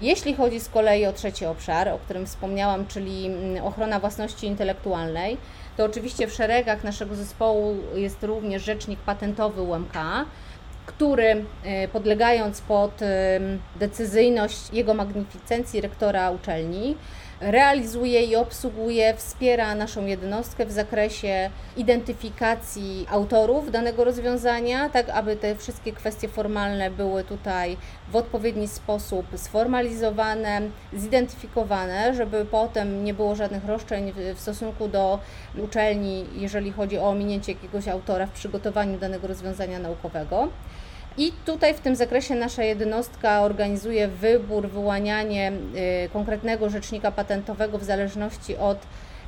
Jeśli 0.00 0.34
chodzi 0.34 0.60
z 0.60 0.68
kolei 0.68 1.06
o 1.06 1.12
trzeci 1.12 1.46
obszar, 1.46 1.88
o 1.88 1.98
którym 1.98 2.26
wspomniałam, 2.26 2.86
czyli 2.86 3.26
mm, 3.26 3.64
ochrona 3.64 4.00
własności 4.00 4.46
intelektualnej, 4.46 5.36
to 5.76 5.84
oczywiście 5.84 6.26
w 6.26 6.32
szeregach 6.32 6.84
naszego 6.84 7.14
zespołu 7.14 7.76
jest 7.94 8.22
również 8.22 8.62
rzecznik 8.62 9.00
patentowy 9.00 9.62
UMK, 9.62 9.94
który 10.86 11.44
e, 11.64 11.88
podlegając 11.88 12.60
pod 12.60 13.00
decyzyjność 13.76 14.72
jego 14.72 14.94
magnificencji 14.94 15.80
rektora 15.80 16.30
uczelni, 16.30 16.96
realizuje 17.44 18.24
i 18.24 18.36
obsługuje, 18.36 19.14
wspiera 19.16 19.74
naszą 19.74 20.06
jednostkę 20.06 20.66
w 20.66 20.72
zakresie 20.72 21.50
identyfikacji 21.76 23.06
autorów 23.10 23.70
danego 23.70 24.04
rozwiązania, 24.04 24.88
tak 24.88 25.08
aby 25.08 25.36
te 25.36 25.56
wszystkie 25.56 25.92
kwestie 25.92 26.28
formalne 26.28 26.90
były 26.90 27.24
tutaj 27.24 27.76
w 28.08 28.16
odpowiedni 28.16 28.68
sposób 28.68 29.26
sformalizowane, 29.36 30.60
zidentyfikowane, 30.92 32.14
żeby 32.14 32.44
potem 32.44 33.04
nie 33.04 33.14
było 33.14 33.34
żadnych 33.34 33.64
roszczeń 33.64 34.12
w 34.34 34.40
stosunku 34.40 34.88
do 34.88 35.18
uczelni, 35.58 36.24
jeżeli 36.34 36.72
chodzi 36.72 36.98
o 36.98 37.08
ominięcie 37.08 37.52
jakiegoś 37.52 37.88
autora 37.88 38.26
w 38.26 38.30
przygotowaniu 38.30 38.98
danego 38.98 39.26
rozwiązania 39.26 39.78
naukowego. 39.78 40.48
I 41.18 41.32
tutaj 41.46 41.74
w 41.74 41.80
tym 41.80 41.96
zakresie 41.96 42.34
nasza 42.34 42.62
jednostka 42.62 43.42
organizuje 43.42 44.08
wybór, 44.08 44.68
wyłanianie 44.68 45.52
y, 46.06 46.08
konkretnego 46.12 46.70
rzecznika 46.70 47.12
patentowego 47.12 47.78
w 47.78 47.84
zależności 47.84 48.56
od 48.56 48.78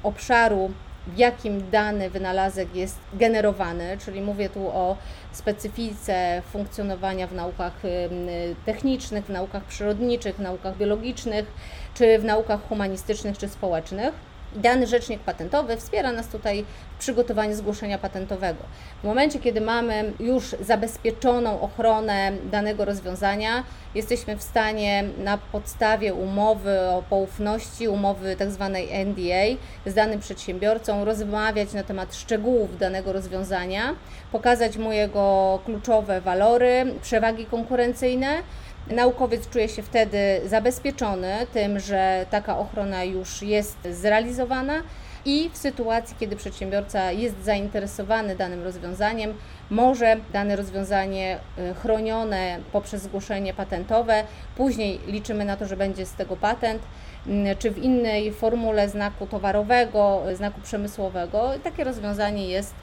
obszaru, 0.02 0.70
w 1.06 1.18
jakim 1.18 1.70
dany 1.70 2.10
wynalazek 2.10 2.74
jest 2.74 2.98
generowany, 3.14 3.98
czyli 4.04 4.20
mówię 4.20 4.48
tu 4.48 4.68
o 4.68 4.96
specyfice 5.32 6.42
funkcjonowania 6.52 7.26
w 7.26 7.34
naukach 7.34 7.84
y, 7.84 7.88
y, 7.88 8.56
technicznych, 8.64 9.24
w 9.24 9.30
naukach 9.30 9.64
przyrodniczych, 9.64 10.36
w 10.36 10.40
naukach 10.40 10.76
biologicznych, 10.76 11.46
czy 11.94 12.18
w 12.18 12.24
naukach 12.24 12.68
humanistycznych 12.68 13.38
czy 13.38 13.48
społecznych. 13.48 14.14
Dany 14.56 14.86
rzecznik 14.86 15.20
patentowy 15.20 15.76
wspiera 15.76 16.12
nas 16.12 16.28
tutaj 16.28 16.64
w 16.96 16.98
przygotowaniu 16.98 17.54
zgłoszenia 17.54 17.98
patentowego. 17.98 18.64
W 19.02 19.04
momencie, 19.04 19.38
kiedy 19.38 19.60
mamy 19.60 20.12
już 20.20 20.56
zabezpieczoną 20.60 21.60
ochronę 21.60 22.32
danego 22.50 22.84
rozwiązania, 22.84 23.64
jesteśmy 23.94 24.36
w 24.36 24.42
stanie 24.42 25.04
na 25.18 25.38
podstawie 25.38 26.14
umowy 26.14 26.80
o 26.80 27.02
poufności, 27.10 27.88
umowy 27.88 28.36
tzw. 28.36 28.70
Tak 28.72 29.06
NDA 29.06 29.60
z 29.86 29.94
danym 29.94 30.20
przedsiębiorcą 30.20 31.04
rozmawiać 31.04 31.72
na 31.72 31.82
temat 31.82 32.14
szczegółów 32.14 32.78
danego 32.78 33.12
rozwiązania, 33.12 33.94
pokazać 34.32 34.76
mu 34.76 34.92
jego 34.92 35.58
kluczowe 35.64 36.20
walory, 36.20 36.94
przewagi 37.02 37.46
konkurencyjne 37.46 38.42
Naukowiec 38.90 39.48
czuje 39.48 39.68
się 39.68 39.82
wtedy 39.82 40.40
zabezpieczony 40.44 41.46
tym, 41.52 41.80
że 41.80 42.26
taka 42.30 42.58
ochrona 42.58 43.04
już 43.04 43.42
jest 43.42 43.76
zrealizowana 43.90 44.82
i 45.24 45.50
w 45.52 45.56
sytuacji, 45.56 46.16
kiedy 46.20 46.36
przedsiębiorca 46.36 47.12
jest 47.12 47.44
zainteresowany 47.44 48.36
danym 48.36 48.62
rozwiązaniem, 48.62 49.34
może 49.70 50.16
dane 50.32 50.56
rozwiązanie 50.56 51.38
y, 51.58 51.74
chronione 51.74 52.58
poprzez 52.72 53.02
zgłoszenie 53.02 53.54
patentowe, 53.54 54.24
później 54.56 55.00
liczymy 55.06 55.44
na 55.44 55.56
to, 55.56 55.66
że 55.66 55.76
będzie 55.76 56.06
z 56.06 56.12
tego 56.12 56.36
patent, 56.36 56.82
y, 57.26 57.56
czy 57.58 57.70
w 57.70 57.78
innej 57.78 58.32
formule 58.32 58.88
znaku 58.88 59.26
towarowego, 59.26 60.22
znaku 60.34 60.60
przemysłowego. 60.60 61.50
Takie 61.64 61.84
rozwiązanie 61.84 62.48
jest 62.48 62.74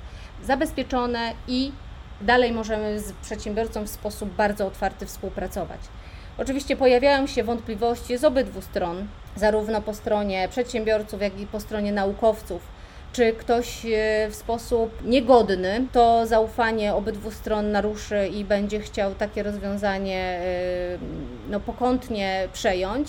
zabezpieczone 0.44 1.34
i 1.48 1.72
dalej 2.22 2.52
możemy 2.52 3.00
z 3.00 3.12
przedsiębiorcą 3.12 3.84
w 3.84 3.90
sposób 3.90 4.30
bardzo 4.30 4.68
otwarty 4.68 5.06
współpracować. 5.06 5.80
Oczywiście 6.38 6.76
pojawiają 6.76 7.28
się 7.28 7.44
wątpliwości 7.44 8.18
z 8.18 8.24
obydwu 8.24 8.62
stron, 8.62 9.08
zarówno 9.36 9.82
po 9.82 9.94
stronie 9.94 10.48
przedsiębiorców, 10.50 11.22
jak 11.22 11.40
i 11.40 11.48
po 11.48 11.60
stronie 11.60 11.92
naukowców. 11.92 12.62
Czy 13.14 13.34
ktoś 13.34 13.86
e, 13.86 14.28
w 14.30 14.36
sposób 14.36 15.06
niegodny 15.06 15.86
to 15.92 16.28
zaufanie 16.28 16.94
obydwu 16.96 17.32
stron 17.32 17.72
naruszy 17.72 18.28
i 18.28 18.46
będzie 18.46 18.80
chciał 18.80 19.16
takie 19.16 19.44
rozwiązanie 19.44 20.20
e, 20.20 20.98
no, 21.50 21.60
pokątnie 21.60 22.48
przejąć? 22.54 23.08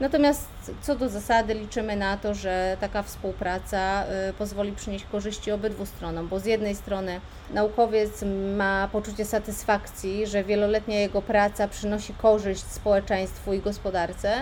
Natomiast 0.00 0.48
co 0.82 0.96
do 0.96 1.08
zasady 1.08 1.54
liczymy 1.54 1.96
na 1.96 2.16
to, 2.16 2.34
że 2.34 2.76
taka 2.80 3.02
współpraca 3.02 4.04
y, 4.30 4.32
pozwoli 4.32 4.72
przynieść 4.72 5.04
korzyści 5.12 5.52
obydwu 5.52 5.86
stronom, 5.86 6.28
bo 6.28 6.40
z 6.40 6.44
jednej 6.44 6.74
strony 6.74 7.20
naukowiec 7.54 8.24
ma 8.56 8.88
poczucie 8.92 9.24
satysfakcji, 9.24 10.26
że 10.26 10.44
wieloletnia 10.44 11.00
jego 11.00 11.22
praca 11.22 11.68
przynosi 11.68 12.14
korzyść 12.14 12.64
społeczeństwu 12.64 13.52
i 13.52 13.60
gospodarce, 13.60 14.34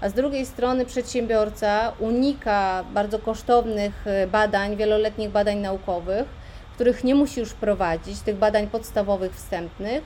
a 0.00 0.08
z 0.08 0.12
drugiej 0.12 0.46
strony 0.46 0.86
przedsiębiorca 0.86 1.92
unika 1.98 2.84
bardzo 2.94 3.18
kosztownych 3.18 4.06
y, 4.06 4.26
badań, 4.26 4.76
wieloletnich 4.76 5.30
badań 5.30 5.58
naukowych, 5.58 6.26
których 6.74 7.04
nie 7.04 7.14
musi 7.14 7.40
już 7.40 7.52
prowadzić, 7.52 8.20
tych 8.20 8.36
badań 8.36 8.66
podstawowych, 8.66 9.34
wstępnych 9.34 10.04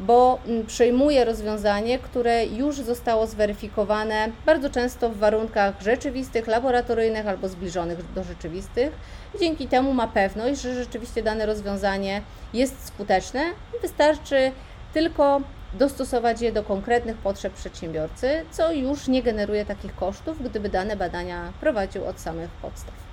bo 0.00 0.38
mm, 0.46 0.66
przejmuje 0.66 1.24
rozwiązanie, 1.24 1.98
które 1.98 2.46
już 2.46 2.76
zostało 2.76 3.26
zweryfikowane 3.26 4.28
bardzo 4.46 4.70
często 4.70 5.10
w 5.10 5.16
warunkach 5.16 5.82
rzeczywistych, 5.82 6.46
laboratoryjnych 6.46 7.26
albo 7.26 7.48
zbliżonych 7.48 8.12
do 8.12 8.24
rzeczywistych. 8.24 8.92
Dzięki 9.40 9.68
temu 9.68 9.94
ma 9.94 10.08
pewność, 10.08 10.60
że 10.60 10.74
rzeczywiście 10.74 11.22
dane 11.22 11.46
rozwiązanie 11.46 12.22
jest 12.54 12.86
skuteczne 12.86 13.44
i 13.78 13.82
wystarczy 13.82 14.52
tylko 14.92 15.40
dostosować 15.74 16.40
je 16.40 16.52
do 16.52 16.62
konkretnych 16.62 17.16
potrzeb 17.16 17.52
przedsiębiorcy, 17.52 18.44
co 18.50 18.72
już 18.72 19.08
nie 19.08 19.22
generuje 19.22 19.64
takich 19.64 19.96
kosztów, 19.96 20.42
gdyby 20.50 20.68
dane 20.68 20.96
badania 20.96 21.52
prowadził 21.60 22.04
od 22.04 22.20
samych 22.20 22.50
podstaw. 22.50 23.07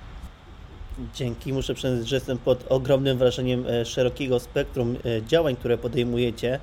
Dzięki. 1.14 1.52
Muszę 1.52 1.74
przyznać, 1.74 2.08
że 2.08 2.16
jestem 2.16 2.38
pod 2.38 2.64
ogromnym 2.68 3.18
wrażeniem 3.18 3.64
e, 3.66 3.84
szerokiego 3.84 4.40
spektrum 4.40 4.96
e, 4.96 5.22
działań, 5.22 5.56
które 5.56 5.78
podejmujecie. 5.78 6.60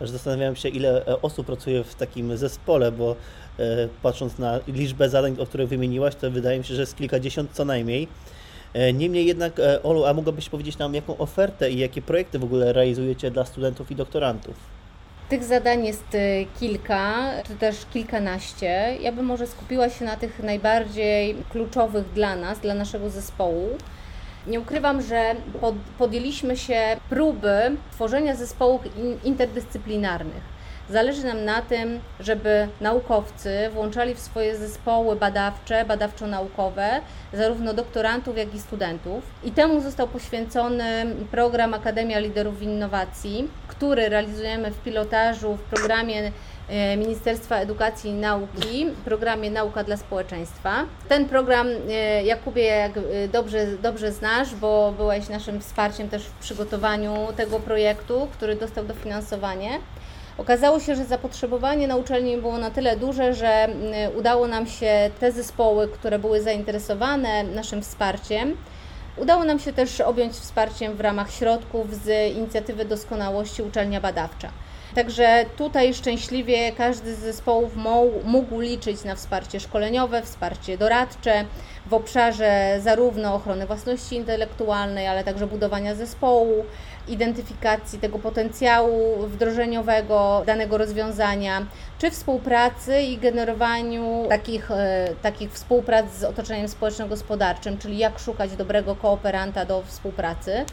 Aż 0.00 0.10
zastanawiałem 0.10 0.56
się, 0.56 0.68
ile 0.68 1.06
e, 1.06 1.22
osób 1.22 1.46
pracuje 1.46 1.84
w 1.84 1.94
takim 1.94 2.36
zespole, 2.36 2.92
bo 2.92 3.16
patrząc 4.02 4.38
na 4.38 4.60
liczbę 4.68 5.08
zadań, 5.08 5.36
o 5.40 5.46
których 5.46 5.68
wymieniłaś, 5.68 6.14
to 6.14 6.30
wydaje 6.30 6.58
mi 6.58 6.64
się, 6.64 6.74
że 6.74 6.80
jest 6.80 6.96
kilkadziesiąt 6.96 7.50
co 7.52 7.64
najmniej. 7.64 8.08
Niemniej 8.94 9.26
jednak, 9.26 9.60
Olu, 9.82 10.04
a 10.04 10.14
mogłabyś 10.14 10.48
powiedzieć 10.48 10.78
nam, 10.78 10.94
jaką 10.94 11.18
ofertę 11.18 11.70
i 11.70 11.78
jakie 11.78 12.02
projekty 12.02 12.38
w 12.38 12.44
ogóle 12.44 12.72
realizujecie 12.72 13.30
dla 13.30 13.44
studentów 13.44 13.90
i 13.90 13.96
doktorantów? 13.96 14.75
Tych 15.28 15.44
zadań 15.44 15.86
jest 15.86 16.14
y, 16.14 16.46
kilka, 16.60 17.30
czy 17.46 17.54
też 17.54 17.86
kilkanaście. 17.92 18.96
Ja 19.00 19.12
bym 19.12 19.26
może 19.26 19.46
skupiła 19.46 19.88
się 19.88 20.04
na 20.04 20.16
tych 20.16 20.42
najbardziej 20.42 21.36
kluczowych 21.50 22.12
dla 22.12 22.36
nas, 22.36 22.58
dla 22.58 22.74
naszego 22.74 23.10
zespołu. 23.10 23.68
Nie 24.46 24.60
ukrywam, 24.60 25.02
że 25.02 25.34
pod, 25.60 25.74
podjęliśmy 25.98 26.56
się 26.56 26.96
próby 27.08 27.76
tworzenia 27.92 28.34
zespołów 28.34 28.80
interdyscyplinarnych 29.24 30.55
Zależy 30.90 31.24
nam 31.24 31.44
na 31.44 31.62
tym, 31.62 32.00
żeby 32.20 32.68
naukowcy 32.80 33.70
włączali 33.72 34.14
w 34.14 34.20
swoje 34.20 34.56
zespoły 34.56 35.16
badawcze, 35.16 35.84
badawczo-naukowe, 35.84 37.00
zarówno 37.32 37.74
doktorantów, 37.74 38.38
jak 38.38 38.54
i 38.54 38.60
studentów. 38.60 39.24
I 39.44 39.52
temu 39.52 39.80
został 39.80 40.08
poświęcony 40.08 41.06
program 41.30 41.74
Akademia 41.74 42.18
Liderów 42.18 42.62
Innowacji, 42.62 43.48
który 43.68 44.08
realizujemy 44.08 44.70
w 44.70 44.82
pilotażu 44.82 45.54
w 45.56 45.60
programie 45.60 46.32
e, 46.68 46.96
Ministerstwa 46.96 47.56
Edukacji 47.56 48.10
i 48.10 48.14
Nauki, 48.14 48.86
programie 49.04 49.50
Nauka 49.50 49.84
dla 49.84 49.96
Społeczeństwa. 49.96 50.84
Ten 51.08 51.28
program, 51.28 51.66
e, 51.90 52.24
Jakubie, 52.24 52.64
jak 52.64 52.96
e, 52.96 53.28
dobrze, 53.28 53.66
dobrze 53.82 54.12
znasz, 54.12 54.54
bo 54.54 54.92
byłeś 54.96 55.28
naszym 55.28 55.60
wsparciem 55.60 56.08
też 56.08 56.22
w 56.22 56.32
przygotowaniu 56.32 57.16
tego 57.36 57.60
projektu, 57.60 58.28
który 58.32 58.56
dostał 58.56 58.84
dofinansowanie. 58.84 59.80
Okazało 60.38 60.80
się, 60.80 60.96
że 60.96 61.04
zapotrzebowanie 61.04 61.88
na 61.88 61.96
uczelni 61.96 62.36
było 62.36 62.58
na 62.58 62.70
tyle 62.70 62.96
duże, 62.96 63.34
że 63.34 63.48
mm, 63.48 64.16
udało 64.16 64.48
nam 64.48 64.66
się 64.66 65.10
te 65.20 65.32
zespoły, 65.32 65.88
które 65.88 66.18
były 66.18 66.40
zainteresowane 66.42 67.44
naszym 67.44 67.82
wsparciem, 67.82 68.56
udało 69.16 69.44
nam 69.44 69.58
się 69.58 69.72
też 69.72 70.00
objąć 70.00 70.32
wsparciem 70.32 70.96
w 70.96 71.00
ramach 71.00 71.30
środków 71.30 71.94
z 71.94 72.32
inicjatywy 72.36 72.84
doskonałości 72.84 73.62
Uczelnia 73.62 74.00
Badawcza. 74.00 74.50
Także 74.96 75.44
tutaj 75.56 75.94
szczęśliwie 75.94 76.72
każdy 76.72 77.14
z 77.14 77.18
zespołów 77.18 77.72
mógł 78.24 78.60
liczyć 78.60 79.04
na 79.04 79.14
wsparcie 79.14 79.60
szkoleniowe, 79.60 80.22
wsparcie 80.22 80.78
doradcze 80.78 81.44
w 81.86 81.94
obszarze 81.94 82.78
zarówno 82.82 83.34
ochrony 83.34 83.66
własności 83.66 84.16
intelektualnej, 84.16 85.06
ale 85.06 85.24
także 85.24 85.46
budowania 85.46 85.94
zespołu, 85.94 86.64
identyfikacji 87.08 87.98
tego 87.98 88.18
potencjału 88.18 89.26
wdrożeniowego 89.26 90.42
danego 90.46 90.78
rozwiązania, 90.78 91.66
czy 91.98 92.10
współpracy 92.10 93.02
i 93.02 93.18
generowaniu 93.18 94.26
takich, 94.28 94.70
e, 94.70 95.08
takich 95.22 95.52
współprac 95.52 96.14
z 96.14 96.24
otoczeniem 96.24 96.68
społeczno-gospodarczym, 96.68 97.78
czyli 97.78 97.98
jak 97.98 98.18
szukać 98.18 98.56
dobrego 98.56 98.94
kooperanta 98.94 99.64
do 99.64 99.82
współpracy. 99.82 100.64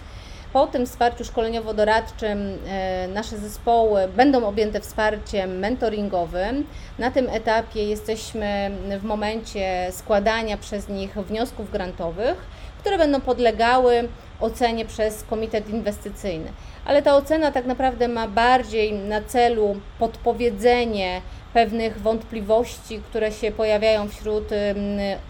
Po 0.53 0.67
tym 0.67 0.85
wsparciu 0.85 1.23
szkoleniowo-doradczym 1.23 2.57
e, 2.67 3.07
nasze 3.07 3.37
zespoły 3.37 4.07
będą 4.07 4.45
objęte 4.45 4.81
wsparciem 4.81 5.59
mentoringowym. 5.59 6.67
Na 6.99 7.11
tym 7.11 7.29
etapie 7.29 7.83
jesteśmy 7.83 8.71
w 8.99 9.03
momencie 9.03 9.87
składania 9.91 10.57
przez 10.57 10.89
nich 10.89 11.13
wniosków 11.13 11.71
grantowych, 11.71 12.35
które 12.83 12.97
będą 12.97 13.21
podlegały 13.21 14.09
ocenie 14.39 14.85
przez 14.85 15.23
Komitet 15.23 15.69
Inwestycyjny. 15.69 16.51
Ale 16.85 17.01
ta 17.01 17.15
ocena 17.15 17.51
tak 17.51 17.65
naprawdę 17.65 18.07
ma 18.07 18.27
bardziej 18.27 18.93
na 18.93 19.21
celu 19.21 19.75
podpowiedzenie 19.99 21.21
pewnych 21.53 22.01
wątpliwości, 22.01 22.99
które 22.99 23.31
się 23.31 23.51
pojawiają 23.51 24.09
wśród 24.09 24.49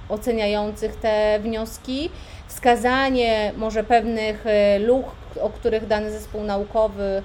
oceniających 0.10 0.96
te 0.96 1.40
wnioski, 1.40 2.10
wskazanie 2.48 3.52
może 3.58 3.84
pewnych 3.84 4.46
y, 4.46 4.80
luk, 4.80 5.06
o 5.42 5.50
których 5.50 5.88
dany 5.88 6.12
zespół 6.12 6.44
naukowy 6.44 7.24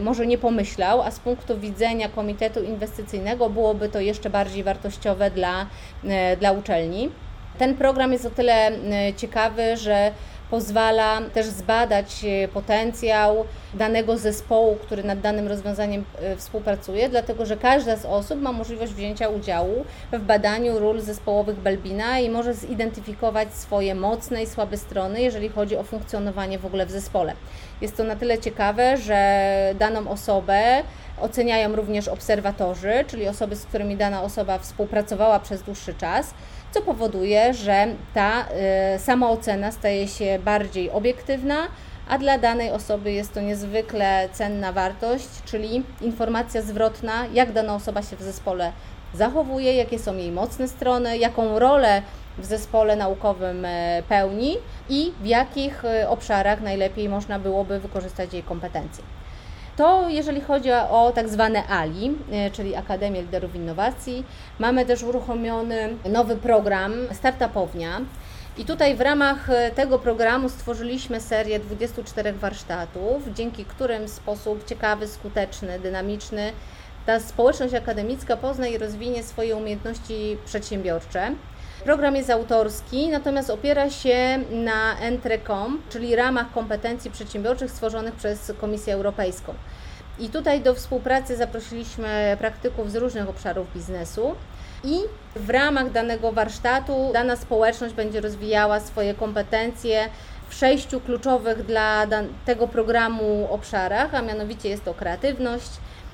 może 0.00 0.26
nie 0.26 0.38
pomyślał, 0.38 1.02
a 1.02 1.10
z 1.10 1.18
punktu 1.18 1.58
widzenia 1.58 2.08
Komitetu 2.08 2.62
Inwestycyjnego 2.62 3.50
byłoby 3.50 3.88
to 3.88 4.00
jeszcze 4.00 4.30
bardziej 4.30 4.64
wartościowe 4.64 5.30
dla, 5.30 5.66
y, 6.04 6.36
dla 6.36 6.52
uczelni. 6.52 7.10
Ten 7.58 7.74
program 7.74 8.12
jest 8.12 8.26
o 8.26 8.30
tyle 8.30 8.70
ciekawy, 9.16 9.76
że 9.76 10.12
pozwala 10.50 11.20
też 11.34 11.46
zbadać 11.46 12.24
e, 12.24 12.48
potencjał 12.48 13.44
danego 13.74 14.18
zespołu, 14.18 14.76
który 14.76 15.04
nad 15.04 15.20
danym 15.20 15.48
rozwiązaniem 15.48 16.04
e, 16.18 16.36
współpracuje, 16.36 17.08
dlatego 17.08 17.46
że 17.46 17.56
każda 17.56 17.96
z 17.96 18.04
osób 18.04 18.40
ma 18.40 18.52
możliwość 18.52 18.92
wzięcia 18.92 19.28
udziału 19.28 19.84
w 20.12 20.18
badaniu 20.18 20.78
ról 20.78 21.00
zespołowych 21.00 21.56
Belbina 21.56 22.18
i 22.18 22.30
może 22.30 22.54
zidentyfikować 22.54 23.54
swoje 23.54 23.94
mocne 23.94 24.42
i 24.42 24.46
słabe 24.46 24.76
strony, 24.76 25.22
jeżeli 25.22 25.48
chodzi 25.48 25.76
o 25.76 25.82
funkcjonowanie 25.82 26.58
w 26.58 26.66
ogóle 26.66 26.86
w 26.86 26.90
zespole. 26.90 27.32
Jest 27.80 27.96
to 27.96 28.04
na 28.04 28.16
tyle 28.16 28.38
ciekawe, 28.38 28.96
że 28.96 29.74
daną 29.78 30.10
osobę 30.10 30.82
oceniają 31.20 31.76
również 31.76 32.08
obserwatorzy, 32.08 33.04
czyli 33.06 33.28
osoby, 33.28 33.56
z 33.56 33.64
którymi 33.64 33.96
dana 33.96 34.22
osoba 34.22 34.58
współpracowała 34.58 35.40
przez 35.40 35.62
dłuższy 35.62 35.94
czas 35.94 36.34
co 36.70 36.82
powoduje, 36.82 37.54
że 37.54 37.86
ta 38.14 38.44
y, 38.94 38.98
samoocena 38.98 39.72
staje 39.72 40.08
się 40.08 40.38
bardziej 40.44 40.90
obiektywna, 40.90 41.56
a 42.08 42.18
dla 42.18 42.38
danej 42.38 42.70
osoby 42.70 43.12
jest 43.12 43.34
to 43.34 43.40
niezwykle 43.40 44.28
cenna 44.32 44.72
wartość, 44.72 45.28
czyli 45.44 45.82
informacja 46.00 46.62
zwrotna, 46.62 47.26
jak 47.32 47.52
dana 47.52 47.74
osoba 47.74 48.02
się 48.02 48.16
w 48.16 48.22
zespole 48.22 48.72
zachowuje, 49.14 49.74
jakie 49.74 49.98
są 49.98 50.16
jej 50.16 50.32
mocne 50.32 50.68
strony, 50.68 51.18
jaką 51.18 51.58
rolę 51.58 52.02
w 52.38 52.44
zespole 52.44 52.96
naukowym 52.96 53.64
y, 53.64 54.02
pełni 54.08 54.56
i 54.88 55.12
w 55.20 55.26
jakich 55.26 55.84
y, 55.84 56.08
obszarach 56.08 56.60
najlepiej 56.60 57.08
można 57.08 57.38
byłoby 57.38 57.80
wykorzystać 57.80 58.32
jej 58.32 58.42
kompetencje. 58.42 59.04
To 59.76 60.08
jeżeli 60.08 60.40
chodzi 60.40 60.72
o 60.72 61.12
tak 61.14 61.28
zwane 61.28 61.66
ALI, 61.66 62.14
e, 62.32 62.50
czyli 62.50 62.76
Akademię 62.76 63.22
Liderów 63.22 63.54
Innowacji, 63.54 64.24
mamy 64.58 64.86
też 64.86 65.02
uruchomiony 65.02 65.96
nowy 66.10 66.36
program 66.36 66.92
Startupownia. 67.12 68.00
I 68.58 68.64
tutaj 68.64 68.96
w 68.96 69.00
ramach 69.00 69.50
e, 69.50 69.70
tego 69.70 69.98
programu 69.98 70.48
stworzyliśmy 70.48 71.20
serię 71.20 71.58
24 71.58 72.32
warsztatów, 72.32 73.22
dzięki 73.34 73.64
którym 73.64 74.06
w 74.06 74.10
sposób 74.10 74.64
ciekawy, 74.64 75.08
skuteczny, 75.08 75.78
dynamiczny 75.80 76.52
ta 77.06 77.20
społeczność 77.20 77.74
akademicka 77.74 78.36
pozna 78.36 78.66
i 78.66 78.78
rozwinie 78.78 79.22
swoje 79.22 79.56
umiejętności 79.56 80.36
przedsiębiorcze. 80.44 81.32
Program 81.84 82.16
jest 82.16 82.30
autorski, 82.30 83.08
natomiast 83.08 83.50
opiera 83.50 83.90
się 83.90 84.38
na 84.50 84.98
Entrecom, 85.00 85.82
czyli 85.90 86.16
ramach 86.16 86.52
kompetencji 86.52 87.10
przedsiębiorczych 87.10 87.70
stworzonych 87.70 88.14
przez 88.14 88.52
Komisję 88.60 88.94
Europejską. 88.94 89.54
I 90.18 90.28
tutaj 90.28 90.60
do 90.60 90.74
współpracy 90.74 91.36
zaprosiliśmy 91.36 92.36
praktyków 92.38 92.92
z 92.92 92.96
różnych 92.96 93.28
obszarów 93.28 93.74
biznesu. 93.74 94.34
I 94.84 94.98
w 95.36 95.50
ramach 95.50 95.92
danego 95.92 96.32
warsztatu 96.32 97.10
dana 97.12 97.36
społeczność 97.36 97.94
będzie 97.94 98.20
rozwijała 98.20 98.80
swoje 98.80 99.14
kompetencje 99.14 100.08
w 100.48 100.54
sześciu 100.54 101.00
kluczowych 101.00 101.66
dla 101.66 102.06
tego 102.44 102.68
programu 102.68 103.48
obszarach, 103.50 104.14
a 104.14 104.22
mianowicie 104.22 104.68
jest 104.68 104.84
to 104.84 104.94
kreatywność, 104.94 105.70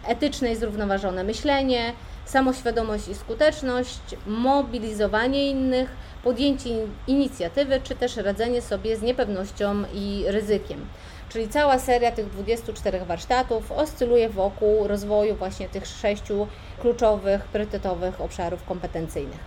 etyczne 0.07 0.53
i 0.53 0.57
zrównoważone 0.57 1.25
myślenie, 1.25 1.93
samoświadomość 2.25 3.09
i 3.09 3.15
skuteczność, 3.15 4.01
mobilizowanie 4.27 5.51
innych, 5.51 5.91
podjęcie 6.25 6.71
inicjatywy, 7.07 7.81
czy 7.85 7.95
też 7.95 8.17
radzenie 8.17 8.63
sobie 8.63 8.97
z 8.97 9.03
niepewnością 9.03 9.85
i 9.95 10.25
ryzykiem. 10.27 10.87
Czyli 11.33 11.49
cała 11.49 11.79
seria 11.79 12.13
tych 12.13 12.31
24 12.31 13.05
warsztatów 13.05 13.73
oscyluje 13.73 14.29
wokół 14.29 14.89
rozwoju 14.89 15.35
właśnie 15.35 15.69
tych 15.69 15.87
sześciu 15.87 16.47
kluczowych, 16.81 17.45
priorytetowych 17.45 18.21
obszarów 18.21 18.65
kompetencyjnych. 18.65 19.41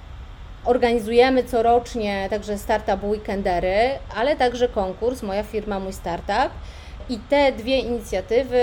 Organizujemy 0.65 1.43
corocznie 1.43 2.27
także 2.29 2.57
startup 2.57 3.03
weekendery, 3.03 3.89
ale 4.15 4.35
także 4.35 4.67
konkurs 4.67 5.23
Moja 5.23 5.43
firma, 5.43 5.79
mój 5.79 5.93
startup 5.93 6.49
i 7.09 7.17
te 7.17 7.51
dwie 7.51 7.79
inicjatywy 7.79 8.61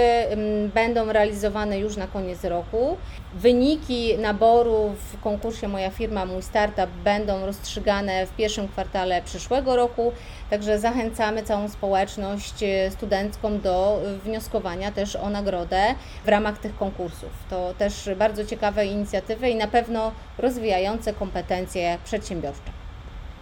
będą 0.75 1.13
realizowane 1.13 1.79
już 1.79 1.97
na 1.97 2.07
koniec 2.07 2.45
roku. 2.45 2.97
Wyniki 3.35 4.19
naboru 4.19 4.95
w 5.13 5.21
konkursie 5.21 5.69
Moja 5.69 5.91
firma, 5.91 6.27
mój 6.27 6.43
startup 6.43 6.91
będą 7.05 7.47
rozstrzygane 7.47 8.27
w 8.27 8.37
pierwszym 8.37 8.69
kwartale 8.69 9.23
przyszłego 9.23 9.77
roku, 9.77 10.13
także 10.51 10.79
zachęcamy 10.79 11.43
całą 11.43 11.69
społeczność 11.69 12.63
e, 12.63 12.91
studencką 12.91 13.61
do 13.61 14.01
wnioskowania 14.25 14.93
też 14.93 15.17
o 15.17 15.31
nagrodę 15.31 15.95
w 16.25 16.29
ramach 16.29 16.59
tych 16.59 16.77
konkursów. 16.77 17.31
To 17.51 17.75
też 17.79 18.11
bardzo 18.17 18.45
ciekawe 18.45 18.87
inicjatywy 18.87 19.51
i 19.51 19.57
na 19.57 19.67
pewno 19.67 20.13
rozwijające 20.39 21.13
kompetencje 21.13 21.99
przedsiębiorcze. 22.05 22.73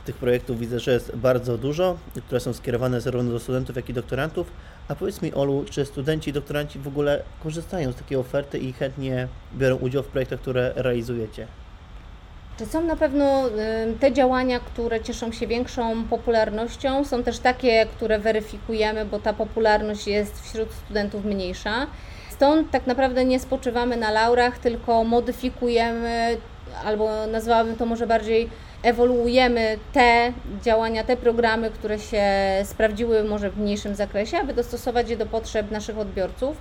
Tych 0.04 0.16
projektów 0.16 0.58
widzę, 0.58 0.80
że 0.80 0.92
jest 0.92 1.16
bardzo 1.16 1.58
dużo, 1.58 1.96
które 2.26 2.40
są 2.40 2.52
skierowane 2.52 3.00
zarówno 3.00 3.32
do 3.32 3.40
studentów, 3.40 3.76
jak 3.76 3.88
i 3.88 3.94
doktorantów. 3.94 4.52
A 4.90 4.94
powiedz 4.94 5.22
mi, 5.22 5.34
Olu, 5.34 5.64
czy 5.70 5.84
studenci 5.84 6.30
i 6.30 6.32
doktoranci 6.32 6.78
w 6.78 6.88
ogóle 6.88 7.22
korzystają 7.42 7.92
z 7.92 7.96
takiej 7.96 8.18
oferty 8.18 8.58
i 8.58 8.72
chętnie 8.72 9.28
biorą 9.54 9.76
udział 9.76 10.02
w 10.02 10.06
projektach, 10.06 10.40
które 10.40 10.72
realizujecie? 10.76 11.46
Czy 12.58 12.66
są 12.66 12.84
na 12.84 12.96
pewno 12.96 13.42
te 14.00 14.12
działania, 14.12 14.60
które 14.60 15.00
cieszą 15.00 15.32
się 15.32 15.46
większą 15.46 16.04
popularnością? 16.04 17.04
Są 17.04 17.22
też 17.22 17.38
takie, 17.38 17.86
które 17.86 18.18
weryfikujemy, 18.18 19.04
bo 19.04 19.18
ta 19.18 19.32
popularność 19.32 20.06
jest 20.06 20.42
wśród 20.42 20.72
studentów 20.72 21.24
mniejsza. 21.24 21.86
Stąd 22.30 22.70
tak 22.70 22.86
naprawdę 22.86 23.24
nie 23.24 23.40
spoczywamy 23.40 23.96
na 23.96 24.10
laurach, 24.10 24.58
tylko 24.58 25.04
modyfikujemy, 25.04 26.36
albo 26.84 27.26
nazwałabym 27.26 27.76
to 27.76 27.86
może 27.86 28.06
bardziej 28.06 28.48
ewoluujemy 28.82 29.78
te 29.92 30.32
działania, 30.62 31.04
te 31.04 31.16
programy, 31.16 31.70
które 31.70 31.98
się 31.98 32.24
sprawdziły 32.64 33.24
może 33.24 33.50
w 33.50 33.58
mniejszym 33.58 33.94
zakresie, 33.94 34.38
aby 34.38 34.54
dostosować 34.54 35.10
je 35.10 35.16
do 35.16 35.26
potrzeb 35.26 35.70
naszych 35.70 35.98
odbiorców. 35.98 36.56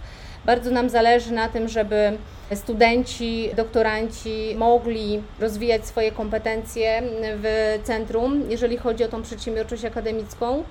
Bardzo 0.45 0.71
nam 0.71 0.89
zależy 0.89 1.33
na 1.33 1.49
tym, 1.49 1.67
żeby 1.67 2.17
studenci, 2.53 3.49
doktoranci 3.55 4.55
mogli 4.57 5.23
rozwijać 5.39 5.85
swoje 5.85 6.11
kompetencje 6.11 7.01
w 7.21 7.79
centrum, 7.83 8.43
jeżeli 8.49 8.77
chodzi 8.77 9.03
o 9.03 9.07
tą 9.07 9.21
przedsiębiorczość 9.21 9.85
akademicką. 9.85 10.63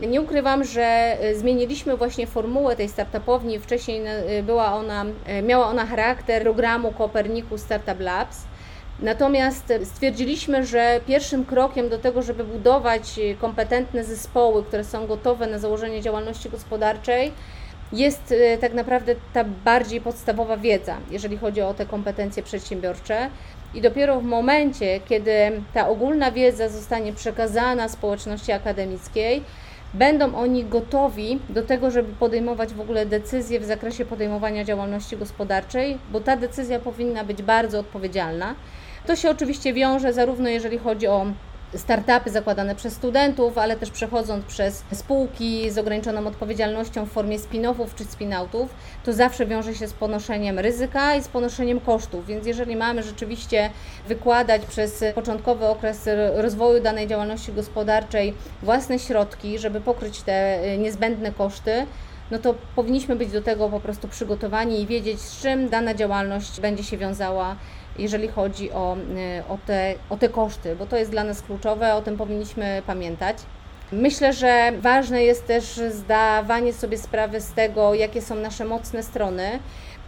Nie 0.00 0.20
ukrywam, 0.20 0.64
że 0.64 1.16
zmieniliśmy 1.34 1.96
właśnie 1.96 2.26
formułę 2.26 2.76
tej 2.76 2.88
startupowni. 2.88 3.58
Wcześniej 3.58 4.02
była 4.42 4.74
ona, 4.74 5.04
miała 5.42 5.66
ona 5.66 5.86
charakter 5.86 6.42
programu 6.42 6.92
Kopernikus 6.92 7.60
Startup 7.60 8.00
Labs 8.00 8.44
Natomiast 9.00 9.72
stwierdziliśmy, 9.84 10.66
że 10.66 11.00
pierwszym 11.06 11.44
krokiem 11.44 11.88
do 11.88 11.98
tego, 11.98 12.22
żeby 12.22 12.44
budować 12.44 13.20
kompetentne 13.40 14.04
zespoły, 14.04 14.64
które 14.64 14.84
są 14.84 15.06
gotowe 15.06 15.46
na 15.46 15.58
założenie 15.58 16.02
działalności 16.02 16.50
gospodarczej, 16.50 17.32
jest 17.92 18.32
e, 18.32 18.58
tak 18.58 18.74
naprawdę 18.74 19.14
ta 19.32 19.44
bardziej 19.44 20.00
podstawowa 20.00 20.56
wiedza, 20.56 20.96
jeżeli 21.10 21.36
chodzi 21.36 21.62
o 21.62 21.74
te 21.74 21.86
kompetencje 21.86 22.42
przedsiębiorcze. 22.42 23.30
I 23.74 23.80
dopiero 23.80 24.20
w 24.20 24.24
momencie, 24.24 25.00
kiedy 25.08 25.32
ta 25.74 25.88
ogólna 25.88 26.30
wiedza 26.30 26.68
zostanie 26.68 27.12
przekazana 27.12 27.88
społeczności 27.88 28.52
akademickiej, 28.52 29.42
będą 29.94 30.34
oni 30.34 30.64
gotowi 30.64 31.38
do 31.48 31.62
tego, 31.62 31.90
żeby 31.90 32.12
podejmować 32.12 32.74
w 32.74 32.80
ogóle 32.80 33.06
decyzje 33.06 33.60
w 33.60 33.64
zakresie 33.64 34.04
podejmowania 34.04 34.64
działalności 34.64 35.16
gospodarczej, 35.16 35.98
bo 36.12 36.20
ta 36.20 36.36
decyzja 36.36 36.78
powinna 36.78 37.24
być 37.24 37.42
bardzo 37.42 37.78
odpowiedzialna. 37.78 38.54
To 39.06 39.16
się 39.16 39.30
oczywiście 39.30 39.72
wiąże 39.72 40.12
zarówno 40.12 40.48
jeżeli 40.48 40.78
chodzi 40.78 41.06
o 41.06 41.26
startupy 41.74 42.30
zakładane 42.30 42.74
przez 42.74 42.92
studentów, 42.92 43.58
ale 43.58 43.76
też 43.76 43.90
przechodząc 43.90 44.44
przez 44.44 44.84
spółki 44.92 45.70
z 45.70 45.78
ograniczoną 45.78 46.26
odpowiedzialnością 46.26 47.04
w 47.04 47.10
formie 47.10 47.38
spin-offów 47.38 47.94
czy 47.96 48.04
spin-outów, 48.04 48.66
to 49.04 49.12
zawsze 49.12 49.46
wiąże 49.46 49.74
się 49.74 49.88
z 49.88 49.92
ponoszeniem 49.92 50.58
ryzyka 50.58 51.14
i 51.14 51.22
z 51.22 51.28
ponoszeniem 51.28 51.80
kosztów. 51.80 52.26
Więc 52.26 52.46
jeżeli 52.46 52.76
mamy 52.76 53.02
rzeczywiście 53.02 53.70
wykładać 54.08 54.66
przez 54.66 55.04
początkowy 55.14 55.66
okres 55.66 56.08
rozwoju 56.34 56.82
danej 56.82 57.06
działalności 57.06 57.52
gospodarczej 57.52 58.34
własne 58.62 58.98
środki, 58.98 59.58
żeby 59.58 59.80
pokryć 59.80 60.22
te 60.22 60.64
y, 60.64 60.78
niezbędne 60.78 61.32
koszty, 61.32 61.86
no 62.30 62.38
to 62.38 62.54
powinniśmy 62.76 63.16
być 63.16 63.32
do 63.32 63.42
tego 63.42 63.68
po 63.68 63.80
prostu 63.80 64.08
przygotowani 64.08 64.80
i 64.80 64.86
wiedzieć, 64.86 65.20
z 65.20 65.42
czym 65.42 65.68
dana 65.68 65.94
działalność 65.94 66.60
będzie 66.60 66.84
się 66.84 66.96
wiązała 66.96 67.56
jeżeli 67.98 68.28
chodzi 68.28 68.72
o, 68.72 68.96
y, 68.96 69.42
o, 69.48 69.58
te, 69.66 69.94
o 70.10 70.16
te 70.16 70.28
koszty, 70.28 70.76
bo 70.76 70.86
to 70.86 70.96
jest 70.96 71.10
dla 71.10 71.24
nas 71.24 71.42
kluczowe, 71.42 71.94
o 71.94 72.02
tym 72.02 72.16
powinniśmy 72.16 72.82
pamiętać. 72.86 73.36
Myślę, 73.92 74.32
że 74.32 74.72
ważne 74.80 75.24
jest 75.24 75.46
też 75.46 75.80
zdawanie 75.90 76.72
sobie 76.72 76.98
sprawy 76.98 77.40
z 77.40 77.52
tego, 77.52 77.94
jakie 77.94 78.22
są 78.22 78.34
nasze 78.34 78.64
mocne 78.64 79.02
strony. 79.02 79.58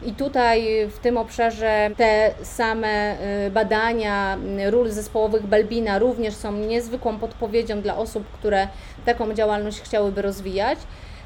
I 0.05 0.13
tutaj 0.13 0.87
w 0.87 0.99
tym 0.99 1.17
obszarze 1.17 1.91
te 1.97 2.35
same 2.43 3.17
y, 3.47 3.51
badania 3.51 4.39
y, 4.67 4.71
ról 4.71 4.91
zespołowych 4.91 5.47
Belbina 5.47 5.99
również 5.99 6.35
są 6.35 6.53
niezwykłą 6.53 7.19
podpowiedzią 7.19 7.81
dla 7.81 7.97
osób, 7.97 8.25
które 8.33 8.69
taką 9.05 9.35
działalność 9.35 9.81
chciałyby 9.81 10.23
rozwijać 10.23 10.79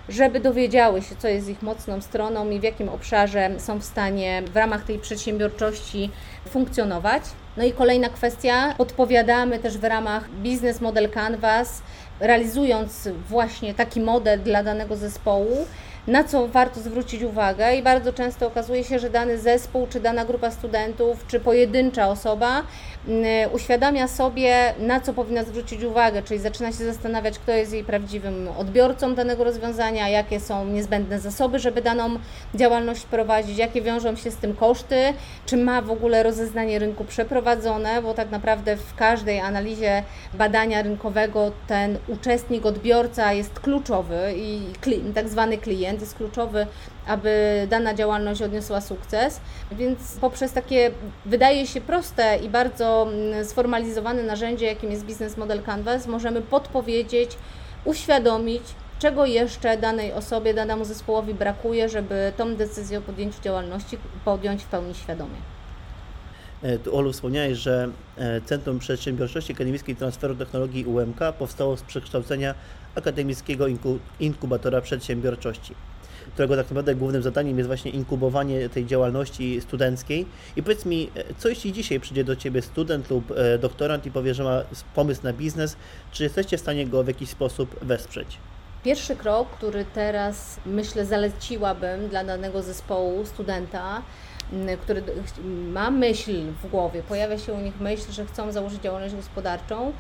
żeby 0.09 0.41
dowiedziały 0.41 1.03
się, 1.03 1.17
co 1.19 1.29
jest 1.29 1.49
ich 1.49 1.63
mocną 1.63 2.01
stroną 2.01 2.51
i 2.51 2.61
w 2.61 2.63
jakim 2.63 2.89
obszarze 2.89 3.51
są 3.59 3.79
w 3.79 3.85
stanie 3.85 4.43
w 4.53 4.57
ramach 4.57 4.85
tej 4.85 4.99
przedsiębiorczości 4.99 6.11
funkcjonować. 6.49 7.23
No 7.57 7.65
i 7.65 7.73
kolejna 7.73 8.09
kwestia, 8.09 8.75
podpowiadamy 8.79 9.59
też 9.59 9.79
w 9.79 9.85
ramach 9.85 10.31
Business 10.31 10.81
Model 10.81 11.11
Canvas, 11.11 11.83
realizując 12.21 13.09
właśnie 13.29 13.75
taki 13.75 14.01
model 14.01 14.43
dla 14.43 14.63
danego 14.63 14.97
zespołu, 14.97 15.67
na 16.07 16.25
co 16.25 16.49
warto 16.49 16.81
zwrócić 16.81 17.23
uwagę 17.23 17.77
i 17.77 17.83
bardzo 17.83 18.13
często 18.13 18.47
okazuje 18.47 18.85
się, 18.85 18.99
że 18.99 19.11
dany 19.11 19.39
zespół, 19.39 19.87
czy 19.91 20.01
dana 20.01 20.25
grupa 20.25 20.51
studentów, 20.51 21.27
czy 21.27 21.41
pojedyncza 21.41 22.09
osoba 22.09 22.63
mm, 23.09 23.53
uświadamia 23.53 24.09
sobie, 24.09 24.75
na 24.79 25.01
co 25.01 25.13
powinna 25.13 25.45
zwrócić 25.45 25.83
uwagę, 25.83 26.23
czyli 26.23 26.41
zaczyna 26.41 26.73
się 26.73 26.85
zastanawiać, 26.85 27.39
kto 27.39 27.53
jest 27.53 27.73
jej 27.73 27.85
prawdziwym 27.85 28.49
odbiorcą 28.59 29.15
danego 29.15 29.45
rozwiązania, 29.45 30.09
jakie 30.09 30.41
są 30.41 30.67
niezbędne 30.67 31.21
zasoby, 31.21 31.59
żeby 31.59 31.83
daną 31.83 32.19
działalność 32.55 33.03
prowadzić, 33.03 33.59
jakie 33.59 33.83
wiążą 33.83 34.17
się 34.17 34.31
z 34.31 34.37
tym 34.37 34.57
koszty, 34.57 34.97
czy 35.47 35.57
ma 35.57 35.83
w 35.83 35.91
ogóle 35.91 36.23
rozeznanie 36.23 36.79
rynku 36.79 37.05
przeprowadzone, 37.05 38.03
bo 38.03 38.15
tak 38.15 38.31
naprawdę 38.31 38.77
w 38.77 38.95
każdej 38.95 39.41
analizie 39.41 40.03
badania 40.35 40.83
rynkowego 40.83 41.53
ten 41.67 41.99
uczestnik, 42.09 42.67
odbiorca 42.67 43.33
jest 43.33 43.61
kluczowy 43.61 44.33
i 44.37 44.61
tak 45.15 45.29
zwany 45.29 45.59
klient 45.59 45.92
klient 45.93 46.01
jest 46.01 46.15
kluczowy, 46.15 46.67
aby 47.07 47.67
dana 47.71 47.95
działalność 47.95 48.43
odniosła 48.43 48.81
sukces. 48.81 49.41
Więc 49.73 49.99
poprzez 50.21 50.53
takie, 50.53 50.91
wydaje 51.27 51.67
się 51.67 51.81
proste 51.81 52.37
i 52.37 52.49
bardzo 52.49 53.09
mm, 53.09 53.45
sformalizowane 53.45 54.23
narzędzie, 54.23 54.67
jakim 54.67 54.91
jest 54.91 55.05
Business 55.05 55.37
Model 55.37 55.63
Canvas, 55.63 56.07
możemy 56.07 56.43
podpowiedzieć, 56.43 57.31
uświadomić, 57.85 58.63
czego 58.99 59.27
jeszcze 59.27 59.77
danej 59.77 60.13
osobie, 60.13 60.55
danemu 60.55 60.85
zespołowi 60.85 61.35
brakuje, 61.35 61.89
żeby 61.89 62.33
tą 62.37 62.57
decyzję 62.57 62.99
o 62.99 63.03
podjęciu 63.03 63.43
działalności 63.43 63.99
podjąć 64.25 64.63
w 64.63 64.67
pełni 64.67 64.95
świadomie. 64.95 65.37
E, 66.63 66.79
tu 66.79 66.97
Olu 66.97 67.13
wspomniałeś, 67.13 67.59
że 67.59 67.89
e, 68.17 68.41
Centrum 68.41 68.79
Przedsiębiorczości 68.79 69.53
Akademickiej 69.53 69.97
Transferu 69.97 70.35
Technologii 70.35 70.85
UMK 70.85 71.21
powstało 71.39 71.77
z 71.77 71.83
przekształcenia 71.83 72.55
Akademickiego 72.95 73.67
Inkubatora 74.21 74.81
Przedsiębiorczości, 74.81 75.75
którego 76.33 76.57
tak 76.57 76.67
naprawdę 76.67 76.95
głównym 76.95 77.23
zadaniem 77.23 77.59
jest 77.59 77.67
właśnie 77.67 77.91
inkubowanie 77.91 78.69
tej 78.69 78.87
działalności 78.87 79.61
studenckiej. 79.61 80.27
I 80.57 80.63
powiedz 80.63 80.87
mi, 80.87 81.11
e, 81.15 81.25
co 81.39 81.49
jeśli 81.49 81.73
dzisiaj 81.73 82.01
przyjdzie 82.01 82.25
do 82.25 82.37
Ciebie 82.37 82.63
student 82.63 83.11
lub 83.11 83.33
doktorant 83.61 84.07
i 84.07 84.11
powie, 84.11 84.35
że 84.35 84.45
ma 84.45 84.63
pomysł 84.95 85.21
na 85.25 85.33
biznes, 85.33 85.77
czy 86.13 86.23
jesteście 86.23 86.57
w 86.57 86.61
stanie 86.61 86.87
go 86.87 87.05
w 87.05 87.09
jakiś 87.09 87.29
sposób 87.29 87.85
wesprzeć? 87.85 88.39
Pierwszy 88.85 89.17
krok, 89.17 89.51
który 89.51 89.85
teraz 89.85 90.61
myślę 90.67 91.07
zaleciłabym 91.07 92.09
dla 92.09 92.25
danego 92.25 92.63
zespołu 92.63 93.27
studenta, 93.27 94.03
który 94.83 95.03
ma 95.73 95.91
myśl 95.91 96.33
w 96.63 96.71
głowie, 96.71 97.03
pojawia 97.03 97.39
się 97.39 97.53
u 97.53 97.61
nich 97.61 97.81
myśl, 97.81 98.13
że 98.13 98.27
chcą 98.27 98.53
założyć 98.53 98.83
działalność 98.83 99.15
gospodarczą, 99.15 99.93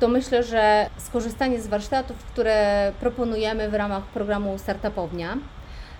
to 0.00 0.08
myślę, 0.08 0.42
że 0.42 0.90
skorzystanie 0.96 1.60
z 1.60 1.66
warsztatów, 1.66 2.16
które 2.24 2.92
proponujemy 3.00 3.68
w 3.68 3.74
ramach 3.74 4.04
programu 4.04 4.58
Startupownia, 4.58 5.36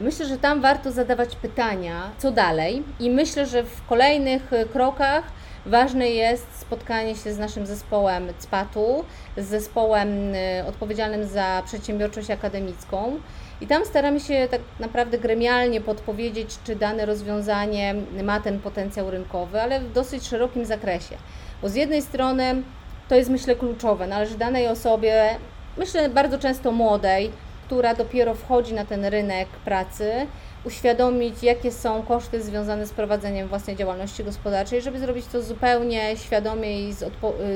myślę, 0.00 0.26
że 0.26 0.38
tam 0.38 0.60
warto 0.60 0.92
zadawać 0.92 1.36
pytania, 1.36 2.10
co 2.18 2.30
dalej, 2.30 2.82
i 3.00 3.10
myślę, 3.10 3.46
że 3.46 3.62
w 3.62 3.86
kolejnych 3.86 4.50
krokach 4.72 5.24
ważne 5.66 6.10
jest 6.10 6.46
spotkanie 6.60 7.16
się 7.16 7.32
z 7.32 7.38
naszym 7.38 7.66
zespołem 7.66 8.28
CPAT-u, 8.38 9.04
z 9.36 9.46
zespołem 9.46 10.34
y, 10.34 10.64
odpowiedzialnym 10.68 11.24
za 11.24 11.62
przedsiębiorczość 11.66 12.30
akademicką 12.30 13.20
i 13.60 13.66
tam 13.66 13.84
staramy 13.84 14.20
się 14.20 14.48
tak 14.50 14.60
naprawdę 14.80 15.18
gremialnie 15.18 15.80
podpowiedzieć, 15.80 16.58
czy 16.64 16.76
dane 16.76 17.06
rozwiązanie 17.06 17.94
ma 18.22 18.40
ten 18.40 18.60
potencjał 18.60 19.10
rynkowy, 19.10 19.60
ale 19.62 19.80
w 19.80 19.92
dosyć 19.92 20.26
szerokim 20.26 20.64
zakresie. 20.64 21.16
Bo 21.62 21.68
z 21.68 21.74
jednej 21.74 22.02
strony 22.02 22.62
to 23.08 23.14
jest 23.14 23.30
myślę 23.30 23.56
kluczowe, 23.56 24.06
należy 24.06 24.38
danej 24.38 24.68
osobie, 24.68 25.36
myślę 25.76 26.08
bardzo 26.08 26.38
często 26.38 26.72
młodej, 26.72 27.30
która 27.66 27.94
dopiero 27.94 28.34
wchodzi 28.34 28.74
na 28.74 28.84
ten 28.84 29.04
rynek 29.04 29.48
pracy, 29.48 30.26
uświadomić, 30.64 31.42
jakie 31.42 31.72
są 31.72 32.02
koszty 32.02 32.42
związane 32.42 32.86
z 32.86 32.92
prowadzeniem 32.92 33.48
własnej 33.48 33.76
działalności 33.76 34.24
gospodarczej, 34.24 34.82
żeby 34.82 34.98
zrobić 34.98 35.26
to 35.26 35.42
zupełnie 35.42 36.16
świadomie 36.16 36.88
i 36.88 36.92
z, 36.92 36.98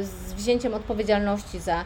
z 0.02 0.34
wzięciem 0.34 0.74
odpowiedzialności 0.74 1.58
za, 1.58 1.84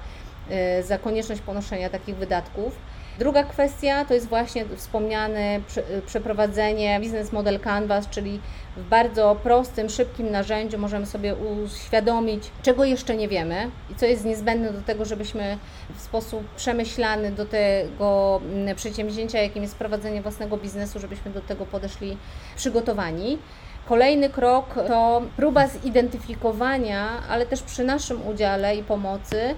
y, 0.79 0.83
za 0.83 0.98
konieczność 0.98 1.40
ponoszenia 1.40 1.90
takich 1.90 2.16
wydatków. 2.16 2.77
Druga 3.18 3.44
kwestia 3.44 4.05
to 4.05 4.14
jest 4.14 4.29
właśnie 4.29 4.64
wspomniane 4.77 5.61
przeprowadzenie 6.07 7.00
Business 7.00 7.33
Model 7.33 7.61
Canvas, 7.61 8.09
czyli 8.09 8.40
w 8.77 8.88
bardzo 8.88 9.37
prostym, 9.42 9.88
szybkim 9.88 10.31
narzędziu 10.31 10.79
możemy 10.79 11.07
sobie 11.07 11.35
uświadomić, 11.35 12.50
czego 12.62 12.85
jeszcze 12.85 13.16
nie 13.16 13.29
wiemy 13.29 13.70
i 13.90 13.94
co 13.94 14.07
jest 14.07 14.24
niezbędne 14.24 14.72
do 14.72 14.83
tego, 14.83 15.05
żebyśmy 15.05 15.59
w 15.96 16.00
sposób 16.00 16.48
przemyślany 16.57 17.33
do 17.33 17.46
tego 17.46 18.40
mm, 18.44 18.77
przedsięwzięcia, 18.77 19.38
jakim 19.42 19.62
jest 19.62 19.77
prowadzenie 19.77 20.22
własnego 20.22 20.57
biznesu, 20.57 21.00
żebyśmy 21.00 21.31
do 21.31 21.40
tego 21.40 21.66
podeszli 21.66 22.16
przygotowani. 22.57 23.38
Kolejny 23.87 24.31
krok 24.31 24.74
to 24.88 25.22
próba 25.37 25.66
zidentyfikowania, 25.66 27.09
ale 27.31 27.46
też 27.46 27.62
przy 27.62 27.85
naszym 27.85 28.27
udziale 28.27 28.77
i 28.77 28.83
pomocy, 28.83 29.55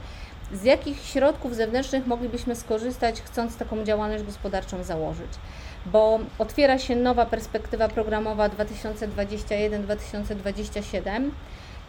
z 0.53 0.65
jakich 0.65 1.03
środków 1.03 1.55
zewnętrznych 1.55 2.07
moglibyśmy 2.07 2.57
skorzystać, 2.57 3.23
chcąc 3.23 3.57
taką 3.57 3.85
działalność 3.85 4.25
gospodarczą 4.25 4.85
założyć. 4.85 5.31
Bo 5.87 6.19
otwiera 6.39 6.79
się 6.79 6.97
nowa 6.97 7.27
perspektywa 7.27 7.89
programowa 7.89 8.49
2021-2027 8.49 11.31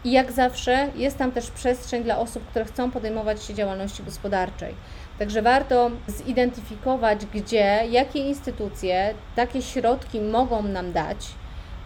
i 0.03 0.11
jak 0.11 0.31
zawsze 0.31 0.89
jest 0.95 1.17
tam 1.17 1.31
też 1.31 1.51
przestrzeń 1.51 2.03
dla 2.03 2.19
osób, 2.19 2.45
które 2.45 2.65
chcą 2.65 2.91
podejmować 2.91 3.43
się 3.43 3.53
działalności 3.53 4.03
gospodarczej. 4.03 4.75
Także 5.19 5.41
warto 5.41 5.91
zidentyfikować, 6.07 7.25
gdzie, 7.25 7.83
jakie 7.89 8.19
instytucje 8.19 9.13
takie 9.35 9.61
środki 9.61 10.21
mogą 10.21 10.63
nam 10.63 10.93
dać 10.93 11.17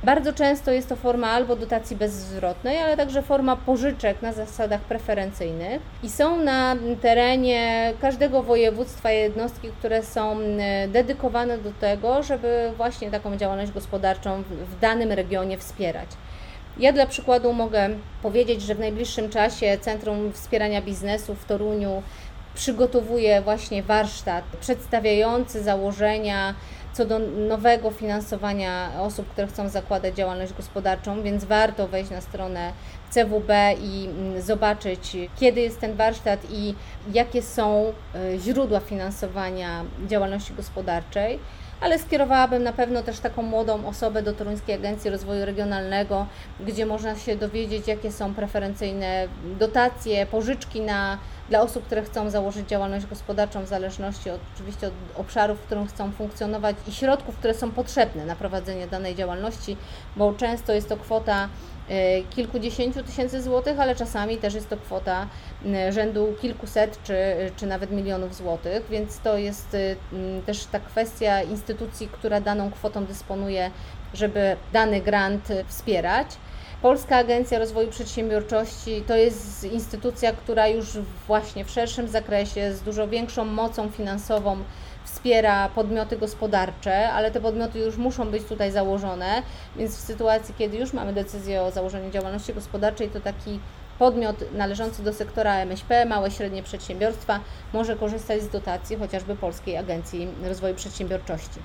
bardzo 0.03 0.33
często 0.33 0.71
jest 0.71 0.89
to 0.89 0.95
forma 0.95 1.27
albo 1.27 1.55
dotacji 1.55 1.95
bezzwrotnej, 1.95 2.77
ale 2.77 2.97
także 2.97 3.21
forma 3.21 3.55
pożyczek 3.55 4.21
na 4.21 4.33
zasadach 4.33 4.81
preferencyjnych 4.81 5.81
i 6.03 6.09
są 6.09 6.37
na 6.37 6.75
terenie 7.01 7.93
każdego 8.01 8.43
województwa 8.43 9.11
jednostki, 9.11 9.67
które 9.79 10.03
są 10.03 10.37
dedykowane 10.87 11.57
do 11.57 11.71
tego, 11.71 12.23
żeby 12.23 12.71
właśnie 12.77 13.11
taką 13.11 13.37
działalność 13.37 13.71
gospodarczą 13.71 14.43
w 14.43 14.79
danym 14.79 15.11
regionie 15.11 15.57
wspierać. 15.57 16.09
Ja 16.79 16.93
dla 16.93 17.05
przykładu 17.05 17.53
mogę 17.53 17.89
powiedzieć, 18.21 18.61
że 18.61 18.75
w 18.75 18.79
najbliższym 18.79 19.29
czasie 19.29 19.77
Centrum 19.81 20.33
Wspierania 20.33 20.81
Biznesu 20.81 21.35
w 21.35 21.45
Toruniu 21.45 22.03
przygotowuje 22.55 23.41
właśnie 23.41 23.83
warsztat 23.83 24.43
przedstawiający 24.61 25.63
założenia 25.63 26.53
co 26.93 27.06
do 27.06 27.19
nowego 27.19 27.91
finansowania 27.91 28.91
osób, 28.99 29.30
które 29.30 29.47
chcą 29.47 29.69
zakładać 29.69 30.15
działalność 30.15 30.54
gospodarczą, 30.54 31.23
więc 31.23 31.43
warto 31.45 31.88
wejść 31.88 32.12
na 32.12 32.21
stronę 32.21 32.71
CWB 33.10 33.73
i 33.82 34.10
mm, 34.10 34.41
zobaczyć, 34.41 35.17
kiedy 35.39 35.62
jest 35.62 35.80
ten 35.80 35.95
warsztat 35.95 36.39
i 36.51 36.75
jakie 37.13 37.41
są 37.41 37.93
e, 38.15 38.39
źródła 38.39 38.80
finansowania 38.80 39.84
działalności 40.08 40.54
gospodarczej 40.54 41.39
ale 41.81 41.99
skierowałabym 41.99 42.63
na 42.63 42.73
pewno 42.73 43.03
też 43.03 43.19
taką 43.19 43.41
młodą 43.41 43.87
osobę 43.87 44.21
do 44.23 44.33
Toruńskiej 44.33 44.75
Agencji 44.75 45.09
Rozwoju 45.09 45.45
Regionalnego, 45.45 46.25
gdzie 46.59 46.85
można 46.85 47.15
się 47.15 47.35
dowiedzieć, 47.35 47.87
jakie 47.87 48.11
są 48.11 48.33
preferencyjne 48.33 49.27
dotacje, 49.59 50.25
pożyczki 50.25 50.81
na, 50.81 51.17
dla 51.49 51.61
osób, 51.61 51.85
które 51.85 52.03
chcą 52.03 52.29
założyć 52.29 52.69
działalność 52.69 53.05
gospodarczą 53.05 53.63
w 53.63 53.67
zależności 53.67 54.29
od, 54.29 54.41
oczywiście 54.55 54.87
od 54.87 54.93
obszarów, 55.17 55.59
w 55.59 55.61
którym 55.61 55.87
chcą 55.87 56.11
funkcjonować 56.11 56.75
i 56.87 56.91
środków, 56.91 57.37
które 57.37 57.53
są 57.53 57.71
potrzebne 57.71 58.25
na 58.25 58.35
prowadzenie 58.35 58.87
danej 58.87 59.15
działalności, 59.15 59.77
bo 60.15 60.33
często 60.33 60.73
jest 60.73 60.89
to 60.89 60.97
kwota 60.97 61.49
kilkudziesięciu 62.30 63.04
tysięcy 63.04 63.41
złotych, 63.41 63.80
ale 63.80 63.95
czasami 63.95 64.38
też 64.38 64.54
jest 64.54 64.69
to 64.69 64.77
kwota 64.77 65.27
rzędu 65.89 66.34
kilkuset 66.41 66.99
czy, 67.04 67.15
czy 67.56 67.65
nawet 67.65 67.91
milionów 67.91 68.36
złotych, 68.36 68.84
więc 68.89 69.19
to 69.19 69.38
jest 69.38 69.73
y, 69.73 69.95
też 70.45 70.65
ta 70.65 70.80
kwestia 70.80 71.41
instytucji, 71.41 72.08
która 72.08 72.41
daną 72.41 72.71
kwotą 72.71 73.06
dysponuje, 73.06 73.71
żeby 74.13 74.56
dany 74.73 75.01
grant 75.01 75.47
wspierać. 75.67 76.27
Polska 76.82 77.17
Agencja 77.17 77.60
Rozwoju 77.60 77.88
Przedsiębiorczości 77.88 79.04
to 79.08 79.15
jest 79.15 79.63
instytucja, 79.63 80.32
która 80.32 80.67
już 80.67 80.88
właśnie 81.27 81.65
w 81.65 81.69
szerszym 81.69 82.08
zakresie, 82.08 82.73
z 82.73 82.82
dużo 82.82 83.08
większą 83.08 83.45
mocą 83.45 83.89
finansową 83.89 84.58
wspiera 85.13 85.69
podmioty 85.69 86.17
gospodarcze, 86.17 87.10
ale 87.10 87.32
te 87.32 87.41
podmioty 87.41 87.80
już 87.80 87.97
muszą 87.97 88.32
być 88.32 88.43
tutaj 88.43 88.71
założone, 88.71 89.43
więc 89.76 89.97
w 89.97 90.00
sytuacji, 90.00 90.56
kiedy 90.58 90.78
już 90.78 90.93
mamy 90.93 91.13
decyzję 91.13 91.62
o 91.62 91.71
założeniu 91.71 92.12
działalności 92.12 92.54
gospodarczej, 92.54 93.10
to 93.10 93.19
taki 93.19 93.60
podmiot 94.00 94.54
należący 94.54 95.04
do 95.04 95.13
sektora 95.13 95.56
MŚP, 95.56 96.06
małe 96.06 96.32
średnie 96.32 96.63
przedsiębiorstwa, 96.63 97.39
może 97.74 97.95
korzystać 97.95 98.41
z 98.41 98.50
dotacji 98.50 98.97
chociażby 98.97 99.36
Polskiej 99.36 99.78
Agencji 99.78 100.28
Rozwoju 100.43 100.76
Przedsiębiorczości. 100.76 101.60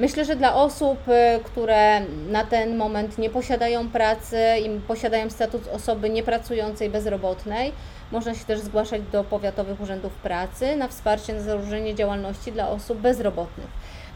Myślę, 0.00 0.24
że 0.24 0.36
dla 0.36 0.54
osób, 0.54 0.98
y, 1.08 1.44
które 1.44 2.00
na 2.28 2.44
ten 2.44 2.76
moment 2.76 3.18
nie 3.18 3.30
posiadają 3.30 3.88
pracy 3.88 4.38
i 4.66 4.80
posiadają 4.80 5.30
status 5.30 5.68
osoby 5.68 6.10
niepracującej, 6.10 6.90
bezrobotnej, 6.90 7.72
można 8.12 8.34
się 8.34 8.44
też 8.44 8.60
zgłaszać 8.60 9.02
do 9.12 9.24
powiatowych 9.24 9.80
urzędów 9.80 10.12
pracy 10.12 10.76
na 10.76 10.88
wsparcie 10.88 11.32
na 11.32 11.40
założenie 11.40 11.94
działalności 11.94 12.52
dla 12.52 12.68
osób 12.68 12.98
bezrobotnych. 12.98 13.68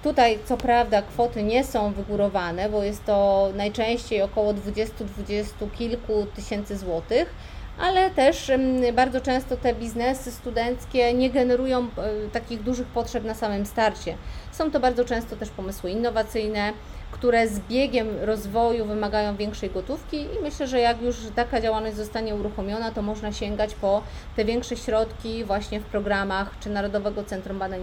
Tutaj, 0.03 0.39
co 0.45 0.57
prawda, 0.57 1.03
kwoty 1.03 1.43
nie 1.43 1.65
są 1.65 1.93
wygórowane, 1.93 2.69
bo 2.69 2.83
jest 2.83 3.05
to 3.05 3.49
najczęściej 3.55 4.23
około 4.23 4.53
20-20 4.55 5.71
kilku 5.79 6.27
tysięcy 6.37 6.77
złotych, 6.77 7.35
ale 7.79 8.11
też 8.11 8.51
bardzo 8.93 9.21
często 9.21 9.57
te 9.57 9.75
biznesy 9.75 10.33
studenckie 10.33 11.15
nie 11.15 11.31
generują 11.31 11.81
e, 11.81 11.87
takich 12.33 12.63
dużych 12.63 12.87
potrzeb 12.87 13.25
na 13.25 13.35
samym 13.35 13.67
starcie. 13.67 14.17
Są 14.55 14.71
to 14.71 14.81
bardzo 14.81 15.05
często 15.05 15.37
też 15.37 15.51
pomysły 15.51 15.91
innowacyjne, 15.91 16.73
które 17.11 17.49
z 17.49 17.61
biegiem 17.61 18.09
rozwoju 18.23 18.87
wymagają 18.87 19.37
większej 19.37 19.71
gotówki 19.71 20.17
i 20.17 20.43
myślę, 20.43 20.67
że 20.67 20.81
jak 20.81 21.03
już 21.03 21.17
taka 21.35 21.61
działalność 21.61 21.97
zostanie 21.97 22.35
uruchomiona, 22.35 22.91
to 22.91 23.03
można 23.03 23.33
sięgać 23.33 23.75
po 23.75 24.03
te 24.37 24.45
większe 24.45 24.77
środki 24.77 25.45
właśnie 25.45 25.81
w 25.81 25.85
programach 25.85 26.59
czy 26.61 26.71
Narodowego 26.71 27.25
Centrum 27.25 27.59
Badań 27.59 27.81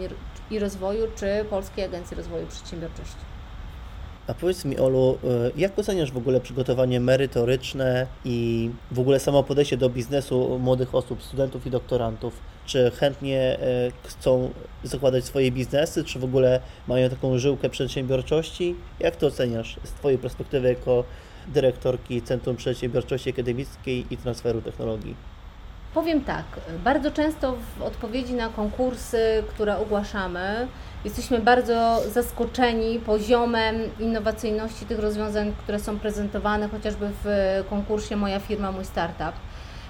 i 0.52 0.60
Rozwoju, 0.60 1.08
czy 1.16 1.46
Polskiej 1.50 1.86
Agencji 1.86 2.18
Rozwoju 2.18 2.48
Przedsiębiorczości. 2.48 3.32
A 4.28 4.34
powiedz 4.34 4.66
mi, 4.66 4.78
Olu, 4.78 5.18
y, 5.24 5.52
jak 5.58 5.80
oceniasz 5.80 6.12
w 6.12 6.18
ogóle 6.18 6.42
przygotowanie 6.42 7.00
merytoryczne 7.00 8.08
i 8.26 8.70
w 8.92 9.00
ogóle 9.00 9.20
samo 9.20 9.44
podejście 9.44 9.78
do 9.78 9.90
biznesu 9.90 10.60
młodych 10.60 10.96
osób, 10.96 11.24
studentów 11.24 11.66
i 11.68 11.70
doktorantów? 11.70 12.34
Czy 12.72 12.92
chętnie 12.92 13.58
y, 13.60 14.08
chcą 14.08 14.52
zakładać 14.84 15.26
swoje 15.26 15.52
biznesy, 15.52 16.04
czy 16.04 16.20
w 16.20 16.24
ogóle 16.24 16.60
mają 16.88 17.10
taką 17.10 17.38
żyłkę 17.38 17.70
przedsiębiorczości? 17.70 18.76
Jak 19.00 19.16
to 19.16 19.28
oceniasz 19.28 19.80
z 19.84 19.92
Twojej 19.92 20.18
perspektywy 20.18 20.68
jako 20.68 21.04
dyrektorki 21.48 22.22
Centrum 22.22 22.56
Przedsiębiorczości 22.56 23.30
Akademickiej 23.30 24.06
i 24.10 24.18
Transferu 24.18 24.62
Technologii? 24.62 25.16
Powiem 25.94 26.22
tak, 26.22 26.46
bardzo 26.84 27.12
często 27.12 27.56
w 27.78 27.82
odpowiedzi 27.82 28.34
na 28.34 28.50
konkursy, 28.50 29.44
które 29.50 29.78
ogłaszamy, 29.78 30.68
jesteśmy 31.06 31.40
bardzo 31.40 32.02
zaskoczeni 32.12 33.00
poziomem 33.00 33.76
innowacyjności 34.00 34.86
tych 34.86 35.00
rozwiązań, 35.00 35.54
które 35.64 35.80
są 35.80 36.00
prezentowane 36.00 36.68
chociażby 36.68 37.10
w 37.24 37.26
konkursie 37.70 38.16
Moja 38.16 38.40
firma, 38.40 38.72
mój 38.72 38.86
startup. 38.86 39.34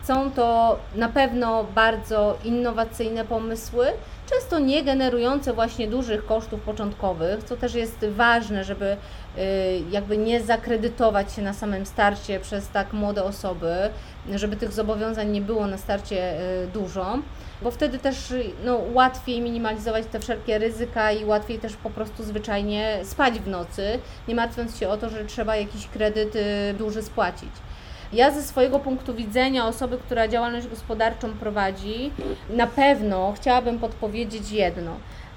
Są 0.04 0.32
to 0.32 0.80
na 0.96 1.10
pewno 1.10 1.64
bardzo 1.64 2.38
innowacyjne 2.44 3.26
pomysły, 3.26 3.86
często 4.30 4.60
nie 4.60 4.84
generujące 4.84 5.54
właśnie 5.54 5.88
dużych 5.88 6.26
kosztów 6.26 6.62
początkowych, 6.62 7.44
co 7.44 7.58
też 7.58 7.74
jest 7.74 8.06
ważne, 8.06 8.64
żeby 8.64 8.98
y, 9.38 9.40
jakby 9.92 10.18
nie 10.18 10.42
zakredytować 10.42 11.34
się 11.34 11.42
na 11.42 11.54
samym 11.54 11.86
starcie 11.86 12.40
przez 12.40 12.70
tak 12.70 12.94
młode 12.94 13.24
osoby, 13.24 13.76
żeby 14.36 14.56
tych 14.56 14.72
zobowiązań 14.72 15.30
nie 15.32 15.42
było 15.42 15.68
na 15.68 15.78
starcie 15.78 16.42
y, 16.64 16.68
dużo, 16.68 17.18
bo 17.62 17.72
wtedy 17.72 18.00
też 18.00 18.34
no, 18.66 18.80
łatwiej 18.94 19.42
minimalizować 19.42 20.06
te 20.12 20.20
wszelkie 20.20 20.58
ryzyka 20.58 21.12
i 21.12 21.26
łatwiej 21.26 21.60
też 21.60 21.76
po 21.76 21.90
prostu 21.90 22.24
zwyczajnie 22.24 23.00
spać 23.04 23.40
w 23.40 23.48
nocy, 23.48 24.00
nie 24.28 24.36
martwiąc 24.36 24.78
się 24.78 24.90
o 24.90 24.98
to, 24.98 25.10
że 25.10 25.26
trzeba 25.26 25.56
jakiś 25.56 25.88
kredyt 25.88 26.36
y, 26.36 26.74
duży 26.78 27.02
spłacić. 27.02 27.52
Ja 28.14 28.32
ze 28.32 28.42
swojego 28.42 28.80
punktu 28.80 29.14
widzenia 29.14 29.68
osoby, 29.68 29.98
która 29.98 30.28
działalność 30.28 30.68
gospodarczą 30.68 31.34
prowadzi, 31.34 32.12
na 32.50 32.68
pewno 32.68 33.34
chciałabym 33.36 33.80
podpowiedzieć 33.80 34.52
jedno. 34.52 34.92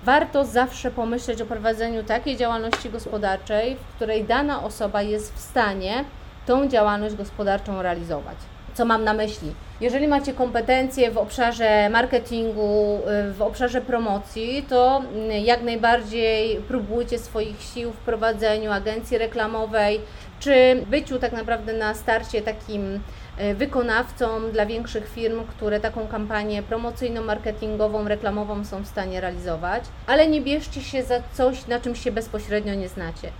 Warto 0.04 0.44
zawsze 0.44 0.90
pomyśleć 0.90 1.42
o 1.42 1.46
prowadzeniu 1.46 2.02
takiej 2.02 2.36
działalności 2.36 2.90
gospodarczej, 2.90 3.76
w 3.76 3.96
której 3.96 4.24
dana 4.24 4.64
osoba 4.64 5.02
jest 5.02 5.34
w 5.34 5.38
stanie 5.38 6.04
tą 6.46 6.68
działalność 6.68 7.14
gospodarczą 7.14 7.82
realizować. 7.82 8.36
Co 8.74 8.84
mam 8.84 9.04
na 9.04 9.12
myśli? 9.12 9.52
Jeżeli 9.80 10.08
macie 10.08 10.32
kompetencje 10.32 11.10
w 11.10 11.18
obszarze 11.18 11.90
marketingu, 11.90 13.00
w 13.32 13.42
obszarze 13.42 13.80
promocji, 13.80 14.62
to 14.68 15.02
jak 15.42 15.62
najbardziej 15.62 16.56
próbujcie 16.56 17.18
swoich 17.18 17.62
sił 17.62 17.92
w 17.92 17.96
prowadzeniu 17.96 18.72
agencji 18.72 19.18
reklamowej, 19.18 20.00
czy 20.44 20.82
byciu 20.86 21.18
tak 21.18 21.32
naprawdę 21.32 21.72
na 21.72 21.94
starcie 21.94 22.42
takim 22.42 23.00
e, 23.38 23.54
wykonawcą 23.54 24.50
dla 24.52 24.66
większych 24.66 25.08
firm, 25.08 25.44
które 25.44 25.80
taką 25.80 26.06
kampanię 26.08 26.62
promocyjną, 26.62 27.24
marketingową, 27.24 28.08
reklamową 28.08 28.64
są 28.64 28.82
w 28.82 28.86
stanie 28.86 29.20
realizować, 29.20 29.84
ale 30.06 30.28
nie 30.28 30.40
bierzcie 30.40 30.80
się 30.80 31.02
za 31.02 31.22
coś, 31.32 31.66
na 31.66 31.80
czym 31.80 31.94
się 31.96 32.12
bezpośrednio 32.12 32.74
nie 32.74 32.88
znacie. 32.88 33.30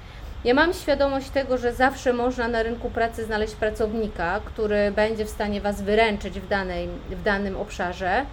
Ja 0.44 0.54
mam 0.54 0.72
świadomość 0.72 1.30
tego, 1.30 1.58
że 1.58 1.72
zawsze 1.72 2.12
można 2.12 2.48
na 2.48 2.62
rynku 2.62 2.90
pracy 2.90 3.24
znaleźć 3.24 3.54
pracownika, 3.54 4.40
który 4.44 4.92
będzie 4.92 5.24
w 5.24 5.30
stanie 5.30 5.60
Was 5.60 5.82
wyręczyć 5.82 6.40
w, 6.40 6.48
danej, 6.48 6.88
w 7.10 7.22
danym 7.22 7.56
obszarze, 7.56 8.26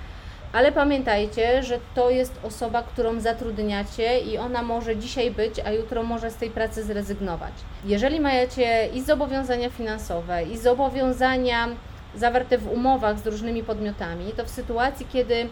ale 0.53 0.71
pamiętajcie, 0.71 1.63
że 1.63 1.79
to 1.95 2.09
jest 2.09 2.39
osoba, 2.43 2.83
którą 2.83 3.19
zatrudniacie 3.19 4.19
i 4.19 4.37
ona 4.37 4.63
może 4.63 4.97
dzisiaj 4.97 5.31
być, 5.31 5.59
a 5.59 5.71
jutro 5.71 6.03
może 6.03 6.31
z 6.31 6.35
tej 6.35 6.49
pracy 6.49 6.83
zrezygnować. 6.83 7.53
Jeżeli 7.85 8.19
macie 8.19 8.87
i 8.93 9.01
zobowiązania 9.01 9.69
finansowe, 9.69 10.43
i 10.43 10.57
zobowiązania 10.57 11.67
zawarte 12.15 12.57
w 12.57 12.71
umowach 12.71 13.19
z 13.19 13.27
różnymi 13.27 13.63
podmiotami, 13.63 14.31
to 14.37 14.45
w 14.45 14.49
sytuacji, 14.49 15.07
kiedy 15.13 15.49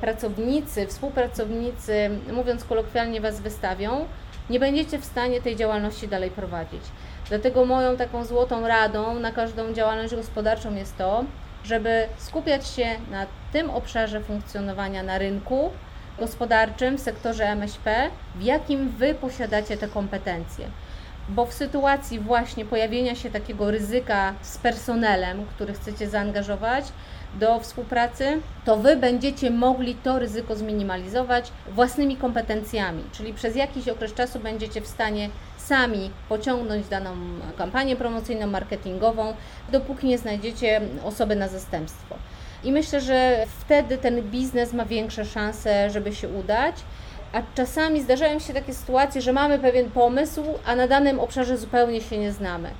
pracownicy, 0.00 0.86
współpracownicy, 0.86 2.10
mówiąc 2.32 2.64
kolokwialnie, 2.64 3.20
Was 3.20 3.40
wystawią, 3.40 4.06
nie 4.50 4.60
będziecie 4.60 4.98
w 4.98 5.04
stanie 5.04 5.40
tej 5.40 5.56
działalności 5.56 6.08
dalej 6.08 6.30
prowadzić. 6.30 6.82
Dlatego 7.28 7.64
moją 7.64 7.96
taką 7.96 8.24
złotą 8.24 8.68
radą 8.68 9.20
na 9.20 9.32
każdą 9.32 9.72
działalność 9.72 10.14
gospodarczą 10.14 10.74
jest 10.74 10.96
to, 10.96 11.24
żeby 11.64 12.08
skupiać 12.18 12.68
się 12.68 12.86
na 13.10 13.26
tym 13.52 13.70
obszarze 13.70 14.20
funkcjonowania 14.20 15.02
na 15.02 15.18
rynku 15.18 15.70
gospodarczym 16.18 16.98
w 16.98 17.00
sektorze 17.00 17.44
MŚP, 17.44 18.10
w 18.34 18.42
jakim 18.42 18.88
Wy 18.88 19.14
posiadacie 19.14 19.76
te 19.76 19.88
kompetencje. 19.88 20.66
Bo 21.28 21.46
w 21.46 21.52
sytuacji 21.52 22.20
właśnie 22.20 22.64
pojawienia 22.64 23.14
się 23.14 23.30
takiego 23.30 23.70
ryzyka 23.70 24.34
z 24.42 24.58
personelem, 24.58 25.46
który 25.46 25.72
chcecie 25.72 26.08
zaangażować, 26.08 26.84
do 27.34 27.60
współpracy, 27.60 28.40
to 28.64 28.76
Wy 28.76 28.96
będziecie 28.96 29.50
mogli 29.50 29.94
to 29.94 30.18
ryzyko 30.18 30.56
zminimalizować 30.56 31.52
własnymi 31.68 32.16
kompetencjami, 32.16 33.04
czyli 33.12 33.34
przez 33.34 33.56
jakiś 33.56 33.88
okres 33.88 34.14
czasu 34.14 34.40
będziecie 34.40 34.80
w 34.80 34.86
stanie 34.86 35.30
sami 35.72 36.10
pociągnąć 36.28 36.88
daną 36.88 37.10
kampanię 37.56 37.96
promocyjną, 37.96 38.46
marketingową, 38.46 39.34
dopóki 39.72 40.06
nie 40.06 40.18
znajdziecie 40.18 40.80
osoby 41.04 41.36
na 41.36 41.48
zastępstwo. 41.48 42.14
I 42.64 42.72
myślę, 42.72 43.00
że 43.00 43.46
wtedy 43.60 43.98
ten 43.98 44.22
biznes 44.22 44.72
ma 44.72 44.84
większe 44.84 45.24
szanse, 45.24 45.90
żeby 45.90 46.14
się 46.14 46.28
udać. 46.28 46.76
a 47.32 47.42
czasami 47.54 48.02
zdarzają 48.02 48.38
się 48.38 48.54
takie 48.54 48.74
sytuacje, 48.74 49.22
że 49.22 49.32
mamy 49.32 49.58
pewien 49.58 49.90
pomysł, 49.90 50.44
a 50.66 50.76
na 50.76 50.88
danym 50.88 51.20
obszarze 51.20 51.58
zupełnie 51.58 52.00
się 52.00 52.18
nie 52.18 52.32
znamy. 52.32 52.70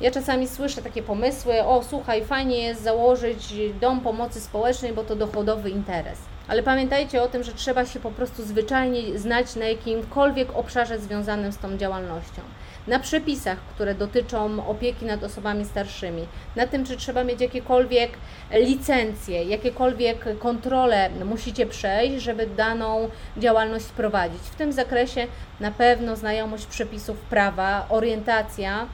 Ja 0.00 0.10
czasami 0.10 0.48
słyszę 0.48 0.82
takie 0.82 1.02
pomysły, 1.02 1.62
o 1.64 1.82
słuchaj, 1.82 2.24
fajnie 2.24 2.58
jest 2.58 2.82
założyć 2.82 3.54
dom 3.80 4.00
pomocy 4.00 4.40
społecznej, 4.40 4.92
bo 4.92 5.04
to 5.04 5.16
dochodowy 5.16 5.70
interes. 5.70 6.18
Ale 6.48 6.62
pamiętajcie 6.62 7.22
o 7.22 7.28
tym, 7.28 7.42
że 7.42 7.52
trzeba 7.52 7.86
się 7.86 8.00
po 8.00 8.10
prostu 8.10 8.42
zwyczajnie 8.42 9.18
znać 9.18 9.56
na 9.56 9.64
jakimkolwiek 9.64 10.56
obszarze 10.56 10.98
związanym 10.98 11.52
z 11.52 11.58
tą 11.58 11.76
działalnością. 11.76 12.42
Na 12.86 12.98
przepisach, 12.98 13.58
które 13.74 13.94
dotyczą 13.94 14.66
opieki 14.66 15.04
nad 15.04 15.24
osobami 15.24 15.64
starszymi, 15.64 16.26
na 16.56 16.66
tym, 16.66 16.84
czy 16.84 16.96
trzeba 16.96 17.24
mieć 17.24 17.40
jakiekolwiek 17.40 18.10
licencje, 18.52 19.44
jakiekolwiek 19.44 20.38
kontrole 20.38 21.10
musicie 21.24 21.66
przejść, 21.66 22.24
żeby 22.24 22.46
daną 22.46 23.08
działalność 23.36 23.86
prowadzić. 23.86 24.42
W 24.42 24.54
tym 24.54 24.72
zakresie 24.72 25.26
na 25.60 25.70
pewno 25.70 26.16
znajomość 26.16 26.66
przepisów 26.66 27.18
prawa, 27.18 27.86
orientacja 27.88 28.86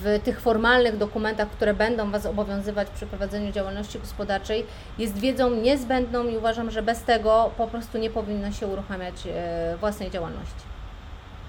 w 0.00 0.20
tych 0.24 0.40
formalnych 0.40 0.96
dokumentach, 0.96 1.50
które 1.50 1.74
będą 1.74 2.10
Was 2.10 2.26
obowiązywać 2.26 2.88
przy 2.90 3.06
prowadzeniu 3.06 3.52
działalności 3.52 3.98
gospodarczej, 3.98 4.66
jest 4.98 5.18
wiedzą 5.18 5.50
niezbędną 5.50 6.28
i 6.28 6.36
uważam, 6.36 6.70
że 6.70 6.82
bez 6.82 7.02
tego 7.02 7.50
po 7.56 7.66
prostu 7.66 7.98
nie 7.98 8.10
powinno 8.10 8.52
się 8.52 8.66
uruchamiać 8.66 9.14
e, 9.26 9.76
własnej 9.80 10.10
działalności. 10.10 10.76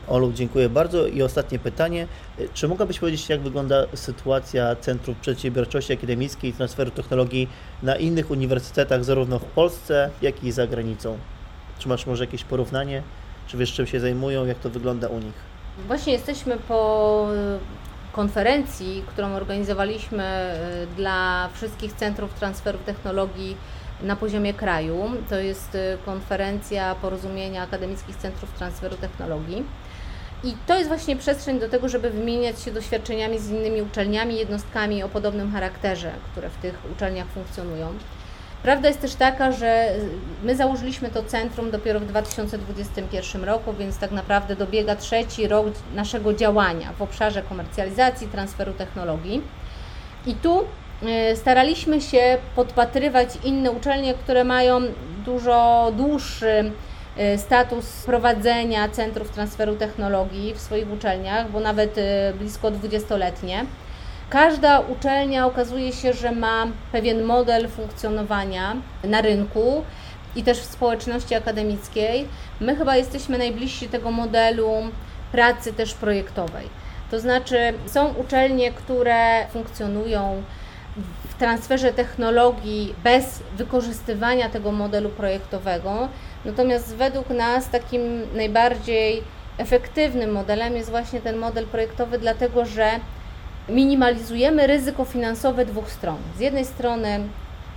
Olu, 0.08 0.32
dziękuję 0.34 0.70
bardzo. 0.70 1.08
I 1.08 1.22
ostatnie 1.22 1.60
pytanie. 1.60 2.08
Czy 2.54 2.68
mogłabyś 2.68 3.00
powiedzieć, 3.00 3.30
jak 3.30 3.42
wygląda 3.42 3.86
sytuacja 3.94 4.76
Centrów 4.76 5.18
Przedsiębiorczości 5.18 5.94
Akademickiej 5.94 6.50
i 6.50 6.54
Transferu 6.54 6.92
Technologii 6.92 7.50
na 7.84 7.96
innych 7.96 8.32
uniwersytetach, 8.32 9.04
zarówno 9.04 9.40
w 9.40 9.46
Polsce, 9.46 10.10
jak 10.22 10.44
i 10.44 10.52
za 10.52 10.68
granicą? 10.68 11.18
Czy 11.80 11.90
masz 11.90 12.06
może 12.06 12.24
jakieś 12.24 12.44
porównanie? 12.44 13.04
Czy 13.48 13.58
wiesz, 13.58 13.74
czym 13.74 13.88
się 13.88 14.00
zajmują? 14.00 14.46
Jak 14.46 14.60
to 14.60 14.70
wygląda 14.70 15.08
u 15.08 15.20
nich? 15.20 15.34
Właśnie 15.88 16.14
jesteśmy 16.14 16.58
po 16.58 17.28
konferencji, 18.18 19.04
którą 19.08 19.34
organizowaliśmy 19.34 20.54
y, 20.84 20.96
dla 20.96 21.50
wszystkich 21.54 21.94
centrów 21.94 22.34
transferu 22.34 22.78
technologii 22.78 23.58
na 24.02 24.16
poziomie 24.16 24.54
kraju. 24.54 25.12
To 25.30 25.36
jest 25.36 25.76
y, 25.76 25.98
konferencja 26.06 26.96
porozumienia 26.96 27.64
akademickich 27.64 28.16
centrów 28.16 28.52
transferu 28.52 28.96
technologii. 28.96 29.64
I 30.44 30.54
to 30.68 30.78
jest 30.78 30.88
właśnie 30.88 31.16
przestrzeń 31.16 31.60
do 31.60 31.70
tego, 31.70 31.90
żeby 31.90 32.10
wymieniać 32.10 32.62
się 32.62 32.72
doświadczeniami 32.72 33.40
z 33.40 33.50
innymi 33.50 33.82
uczelniami, 33.82 34.36
jednostkami 34.36 35.04
o 35.04 35.10
podobnym 35.10 35.52
charakterze, 35.52 36.12
które 36.32 36.50
w 36.50 36.58
tych 36.58 36.76
uczelniach 36.96 37.28
funkcjonują. 37.28 37.88
Prawda 38.64 38.88
jest 38.88 39.02
też 39.02 39.16
taka, 39.16 39.52
że 39.52 39.90
my 40.44 40.56
założyliśmy 40.56 41.10
to 41.10 41.24
centrum 41.24 41.72
dopiero 41.72 42.00
w 42.00 42.06
2021 42.06 43.44
roku, 43.44 43.74
więc 43.74 43.98
tak 43.98 44.12
naprawdę 44.12 44.56
dobiega 44.56 44.96
trzeci 44.96 45.48
rok 45.48 45.68
naszego 45.96 46.34
działania 46.34 46.94
w 46.94 47.02
obszarze 47.02 47.42
komercjalizacji, 47.42 48.28
transferu 48.28 48.74
technologii. 48.74 49.42
I 50.26 50.34
tu 50.36 50.64
e, 51.06 51.36
staraliśmy 51.36 52.02
się 52.02 52.38
podpatrywać 52.56 53.30
inne 53.44 53.72
uczelnie, 53.72 54.14
które 54.14 54.44
mają 54.44 54.82
dużo 55.26 55.92
dłuższy 55.98 56.72
e, 57.18 57.38
status 57.38 58.04
prowadzenia 58.06 58.90
centrów 58.90 59.30
transferu 59.30 59.76
technologii 59.76 60.54
w 60.54 60.62
swoich 60.62 60.92
uczelniach, 60.92 61.52
bo 61.52 61.60
nawet 61.60 61.96
blisko 62.40 62.72
20-letnie. 62.72 63.66
Każda 64.30 64.80
uczelnia 64.80 65.46
okazuje 65.46 65.94
się, 65.94 66.14
że 66.14 66.32
ma 66.32 66.68
pewien 66.92 67.24
model 67.24 67.68
funkcjonowania 67.68 68.76
na 69.04 69.22
rynku 69.22 69.84
i 70.36 70.44
też 70.44 70.60
w 70.60 70.66
społeczności 70.66 71.36
akademickiej. 71.36 72.28
My 72.60 72.76
chyba 72.76 72.96
jesteśmy 72.96 73.38
najbliżsi 73.38 73.90
tego 73.90 74.12
modelu 74.12 74.72
pracy 75.32 75.74
też 75.74 75.94
projektowej. 75.94 76.70
To 77.12 77.20
znaczy, 77.20 77.74
są 77.86 78.14
uczelnie, 78.14 78.72
które 78.72 79.48
funkcjonują 79.48 80.44
w 81.30 81.34
transferze 81.40 81.94
technologii 81.94 82.96
bez 83.04 83.44
wykorzystywania 83.58 84.50
tego 84.50 84.72
modelu 84.72 85.10
projektowego, 85.10 86.08
natomiast 86.46 86.96
według 86.96 87.30
nas 87.30 87.70
takim 87.70 88.02
najbardziej 88.36 89.24
efektywnym 89.58 90.32
modelem 90.32 90.76
jest 90.76 90.90
właśnie 90.90 91.22
ten 91.22 91.38
model 91.38 91.66
projektowy, 91.66 92.18
dlatego 92.18 92.66
że 92.66 93.00
minimalizujemy 93.70 94.68
ryzyko 94.68 95.06
finansowe 95.06 95.66
dwóch 95.66 95.92
stron. 95.92 96.18
Z 96.38 96.40
jednej 96.40 96.66
strony 96.66 97.20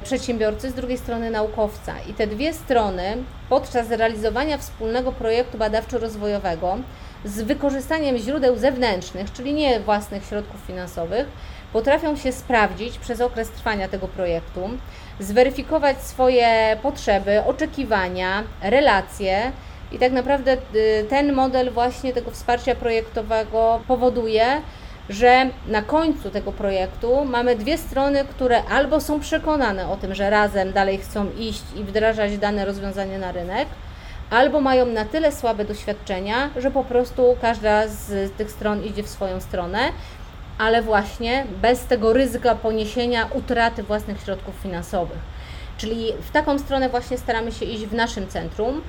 przedsiębiorcy, 0.04 0.70
z 0.70 0.74
drugiej 0.74 0.98
strony 0.98 1.30
naukowca. 1.30 1.94
I 2.08 2.14
te 2.14 2.26
dwie 2.26 2.54
strony 2.54 3.16
podczas 3.48 3.90
realizowania 3.90 4.58
wspólnego 4.58 5.12
projektu 5.12 5.58
badawczo-rozwojowego 5.58 6.78
z 7.24 7.42
wykorzystaniem 7.42 8.16
źródeł 8.16 8.56
zewnętrznych, 8.56 9.32
czyli 9.32 9.52
nie 9.52 9.80
własnych 9.80 10.24
środków 10.24 10.60
finansowych, 10.66 11.26
potrafią 11.72 12.16
się 12.16 12.32
sprawdzić 12.32 12.98
przez 12.98 13.20
okres 13.20 13.50
trwania 13.50 13.88
tego 13.88 14.08
projektu, 14.08 14.70
zweryfikować 15.20 16.02
swoje 16.02 16.76
potrzeby, 16.82 17.42
oczekiwania, 17.46 18.44
relacje. 18.62 19.52
I 19.92 19.98
tak 19.98 20.12
naprawdę 20.12 20.56
y, 20.74 21.06
ten 21.08 21.32
model 21.32 21.70
właśnie 21.70 22.12
tego 22.12 22.30
wsparcia 22.30 22.74
projektowego 22.74 23.80
powoduje, 23.88 24.62
że 25.10 25.46
na 25.68 25.82
końcu 25.82 26.30
tego 26.30 26.52
projektu 26.52 27.24
mamy 27.24 27.56
dwie 27.56 27.78
strony, 27.78 28.24
które 28.24 28.64
albo 28.64 29.00
są 29.00 29.20
przekonane 29.20 29.88
o 29.88 29.96
tym, 29.96 30.14
że 30.14 30.30
razem 30.30 30.72
dalej 30.72 30.98
chcą 30.98 31.26
iść 31.38 31.62
i 31.76 31.84
wdrażać 31.84 32.38
dane 32.38 32.64
rozwiązanie 32.64 33.18
na 33.18 33.32
rynek, 33.32 33.68
albo 34.30 34.60
mają 34.60 34.86
na 34.86 35.04
tyle 35.04 35.32
słabe 35.32 35.64
doświadczenia, 35.64 36.50
że 36.56 36.70
po 36.70 36.84
prostu 36.84 37.36
każda 37.40 37.88
z 37.88 38.32
tych 38.32 38.50
stron 38.50 38.84
idzie 38.84 39.02
w 39.02 39.08
swoją 39.08 39.40
stronę, 39.40 39.78
ale 40.58 40.82
właśnie 40.82 41.44
bez 41.62 41.84
tego 41.84 42.12
ryzyka 42.12 42.54
poniesienia 42.54 43.28
utraty 43.34 43.82
własnych 43.82 44.20
środków 44.20 44.54
finansowych. 44.62 45.18
Czyli 45.78 46.12
w 46.22 46.30
taką 46.30 46.58
stronę 46.58 46.88
właśnie 46.88 47.18
staramy 47.18 47.52
się 47.52 47.64
iść 47.64 47.86
w 47.86 47.94
naszym 47.94 48.28
centrum. 48.28 48.80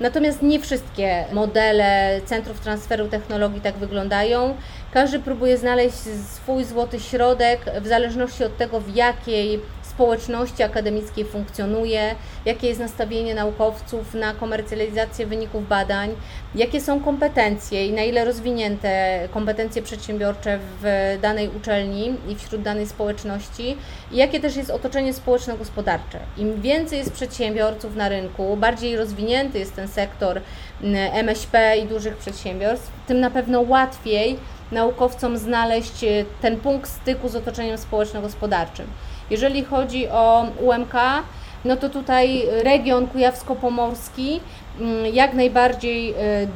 Natomiast 0.00 0.42
nie 0.42 0.60
wszystkie 0.60 1.24
modele 1.32 2.20
centrów 2.24 2.60
transferu 2.60 3.08
technologii 3.08 3.60
tak 3.60 3.74
wyglądają. 3.74 4.54
Każdy 4.92 5.18
próbuje 5.18 5.58
znaleźć 5.58 5.96
swój 6.34 6.64
złoty 6.64 7.00
środek 7.00 7.60
w 7.80 7.86
zależności 7.86 8.44
od 8.44 8.56
tego, 8.56 8.80
w 8.80 8.94
jakiej 8.94 9.60
społeczności 9.82 10.62
akademickiej 10.62 11.24
funkcjonuje, 11.24 12.14
jakie 12.44 12.68
jest 12.68 12.80
nastawienie 12.80 13.34
naukowców 13.34 14.14
na 14.14 14.34
komercjalizację 14.34 15.26
wyników 15.26 15.68
badań, 15.68 16.10
jakie 16.54 16.80
są 16.80 17.00
kompetencje 17.00 17.86
i 17.86 17.92
na 17.92 18.02
ile 18.02 18.24
rozwinięte 18.24 19.20
kompetencje 19.30 19.82
przedsiębiorcze 19.82 20.58
w 20.82 21.18
danej 21.22 21.48
uczelni 21.56 22.14
i 22.28 22.36
wśród 22.36 22.62
danej 22.62 22.86
społeczności, 22.86 23.76
i 24.12 24.16
jakie 24.16 24.40
też 24.40 24.56
jest 24.56 24.70
otoczenie 24.70 25.14
społeczno-gospodarcze. 25.14 26.18
Im 26.36 26.62
więcej 26.62 26.98
jest 26.98 27.12
przedsiębiorców 27.12 27.96
na 27.96 28.08
rynku, 28.08 28.56
bardziej 28.56 28.96
rozwinięty 28.96 29.58
jest 29.58 29.76
ten 29.76 29.88
sektor 29.88 30.40
MŚP 31.12 31.76
i 31.78 31.86
dużych 31.86 32.16
przedsiębiorstw, 32.16 32.90
tym 33.06 33.20
na 33.20 33.30
pewno 33.30 33.60
łatwiej 33.60 34.38
naukowcom 34.72 35.38
znaleźć 35.38 36.04
ten 36.40 36.60
punkt 36.60 36.90
styku 36.90 37.28
z 37.28 37.36
otoczeniem 37.36 37.78
społeczno-gospodarczym. 37.78 38.86
Jeżeli 39.30 39.64
chodzi 39.64 40.08
o 40.08 40.46
UMK, 40.60 40.94
no 41.64 41.76
to 41.76 41.88
tutaj 41.88 42.42
region 42.62 43.06
kujawsko-pomorski 43.06 44.40
mm, 44.80 45.14
jak 45.14 45.34
najbardziej 45.34 46.10
y, 46.10 46.14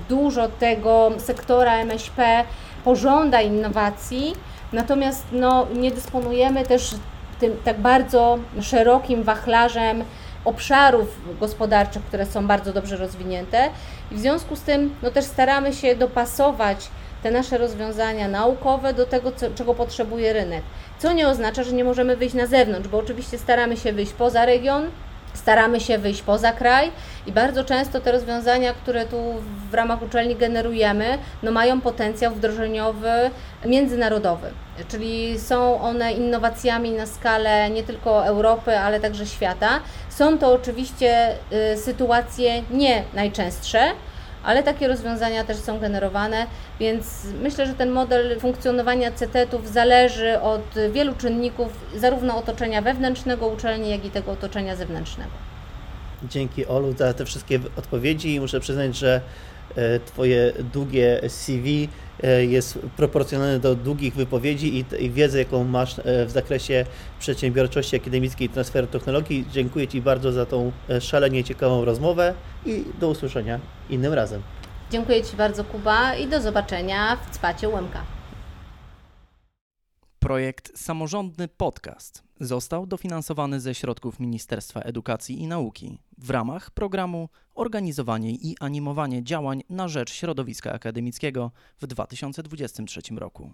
dużo 0.08 0.48
tego 0.48 1.10
sektora 1.18 1.74
MŚP 1.78 2.44
pożąda 2.84 3.40
innowacji, 3.40 4.34
natomiast 4.72 5.26
no, 5.32 5.66
nie 5.74 5.90
dysponujemy 5.90 6.66
też 6.66 6.94
tym 7.40 7.56
tak 7.64 7.80
bardzo 7.80 8.38
szerokim 8.60 9.22
wachlarzem 9.22 10.04
obszarów 10.44 11.20
gospodarczych, 11.40 12.02
które 12.02 12.26
są 12.26 12.46
bardzo 12.46 12.72
dobrze 12.72 12.96
rozwinięte 12.96 13.68
i 14.12 14.14
w 14.14 14.18
związku 14.18 14.56
z 14.56 14.60
tym 14.60 14.94
no, 15.02 15.10
też 15.10 15.24
staramy 15.24 15.72
się 15.72 15.96
dopasować 15.96 16.88
te 17.24 17.30
nasze 17.30 17.58
rozwiązania 17.58 18.28
naukowe 18.28 18.94
do 18.94 19.06
tego, 19.06 19.32
co, 19.32 19.46
czego 19.54 19.74
potrzebuje 19.74 20.32
rynek. 20.32 20.62
Co 20.98 21.12
nie 21.12 21.28
oznacza, 21.28 21.62
że 21.62 21.72
nie 21.72 21.84
możemy 21.84 22.16
wyjść 22.16 22.34
na 22.34 22.46
zewnątrz, 22.46 22.88
bo 22.88 22.98
oczywiście 22.98 23.38
staramy 23.38 23.76
się 23.76 23.92
wyjść 23.92 24.12
poza 24.12 24.44
region, 24.44 24.90
staramy 25.34 25.80
się 25.80 25.98
wyjść 25.98 26.22
poza 26.22 26.52
kraj 26.52 26.90
i 27.26 27.32
bardzo 27.32 27.64
często 27.64 28.00
te 28.00 28.12
rozwiązania, 28.12 28.74
które 28.74 29.06
tu 29.06 29.34
w 29.70 29.74
ramach 29.74 30.02
uczelni 30.02 30.36
generujemy, 30.36 31.18
no 31.42 31.50
mają 31.50 31.80
potencjał 31.80 32.34
wdrożeniowy 32.34 33.30
międzynarodowy, 33.66 34.50
czyli 34.88 35.38
są 35.38 35.80
one 35.80 36.12
innowacjami 36.12 36.90
na 36.90 37.06
skalę 37.06 37.70
nie 37.70 37.82
tylko 37.82 38.26
Europy, 38.26 38.78
ale 38.78 39.00
także 39.00 39.26
świata. 39.26 39.80
Są 40.08 40.38
to 40.38 40.52
oczywiście 40.52 41.34
y, 41.72 41.76
sytuacje 41.76 42.62
nie 42.70 43.02
najczęstsze, 43.14 43.92
ale 44.44 44.62
takie 44.62 44.88
rozwiązania 44.88 45.44
też 45.44 45.56
są 45.56 45.80
generowane, 45.80 46.46
więc 46.80 47.26
myślę, 47.42 47.66
że 47.66 47.74
ten 47.74 47.90
model 47.90 48.40
funkcjonowania 48.40 49.12
CETET-ów 49.12 49.68
zależy 49.68 50.40
od 50.40 50.74
wielu 50.92 51.14
czynników, 51.14 51.72
zarówno 51.96 52.36
otoczenia 52.36 52.82
wewnętrznego 52.82 53.46
uczelni, 53.46 53.90
jak 53.90 54.04
i 54.04 54.10
tego 54.10 54.32
otoczenia 54.32 54.76
zewnętrznego. 54.76 55.30
Dzięki 56.22 56.66
Olu 56.66 56.92
za 56.92 57.14
te 57.14 57.24
wszystkie 57.24 57.60
odpowiedzi 57.76 58.34
i 58.34 58.40
muszę 58.40 58.60
przyznać, 58.60 58.96
że 58.96 59.20
e, 59.76 60.00
Twoje 60.00 60.52
długie 60.72 61.20
CV 61.28 61.88
jest 62.48 62.78
proporcjonalne 62.96 63.58
do 63.60 63.74
długich 63.74 64.14
wypowiedzi 64.14 64.78
i, 64.78 65.04
i 65.04 65.10
wiedzy, 65.10 65.38
jaką 65.38 65.64
masz 65.64 65.98
e, 65.98 66.26
w 66.26 66.30
zakresie 66.30 66.86
przedsiębiorczości 67.18 67.96
akademickiej 67.96 68.46
i 68.46 68.50
transferu 68.50 68.86
technologii. 68.86 69.44
Dziękuję 69.52 69.88
Ci 69.88 70.02
bardzo 70.02 70.32
za 70.32 70.46
tą 70.46 70.72
e, 70.88 71.00
szalenie 71.00 71.44
ciekawą 71.44 71.84
rozmowę 71.84 72.34
i 72.66 72.84
do 73.00 73.08
usłyszenia 73.08 73.60
innym 73.90 74.12
razem. 74.12 74.42
Dziękuję 74.90 75.22
Ci 75.22 75.36
bardzo, 75.36 75.64
Kuba, 75.64 76.14
i 76.14 76.28
do 76.28 76.40
zobaczenia 76.40 77.16
w 77.16 77.30
Cpacie 77.30 77.68
Łemka. 77.68 78.04
Projekt 80.18 80.78
Samorządny 80.78 81.48
Podcast 81.48 82.22
został 82.40 82.86
dofinansowany 82.86 83.60
ze 83.60 83.74
środków 83.74 84.20
Ministerstwa 84.20 84.80
Edukacji 84.80 85.42
i 85.42 85.46
Nauki 85.46 85.98
w 86.18 86.30
ramach 86.30 86.70
programu 86.70 87.28
Organizowanie 87.54 88.30
i 88.30 88.56
animowanie 88.60 89.22
działań 89.22 89.62
na 89.70 89.88
rzecz 89.88 90.12
środowiska 90.12 90.72
akademickiego 90.72 91.50
w 91.80 91.86
2023 91.86 93.00
roku. 93.16 93.52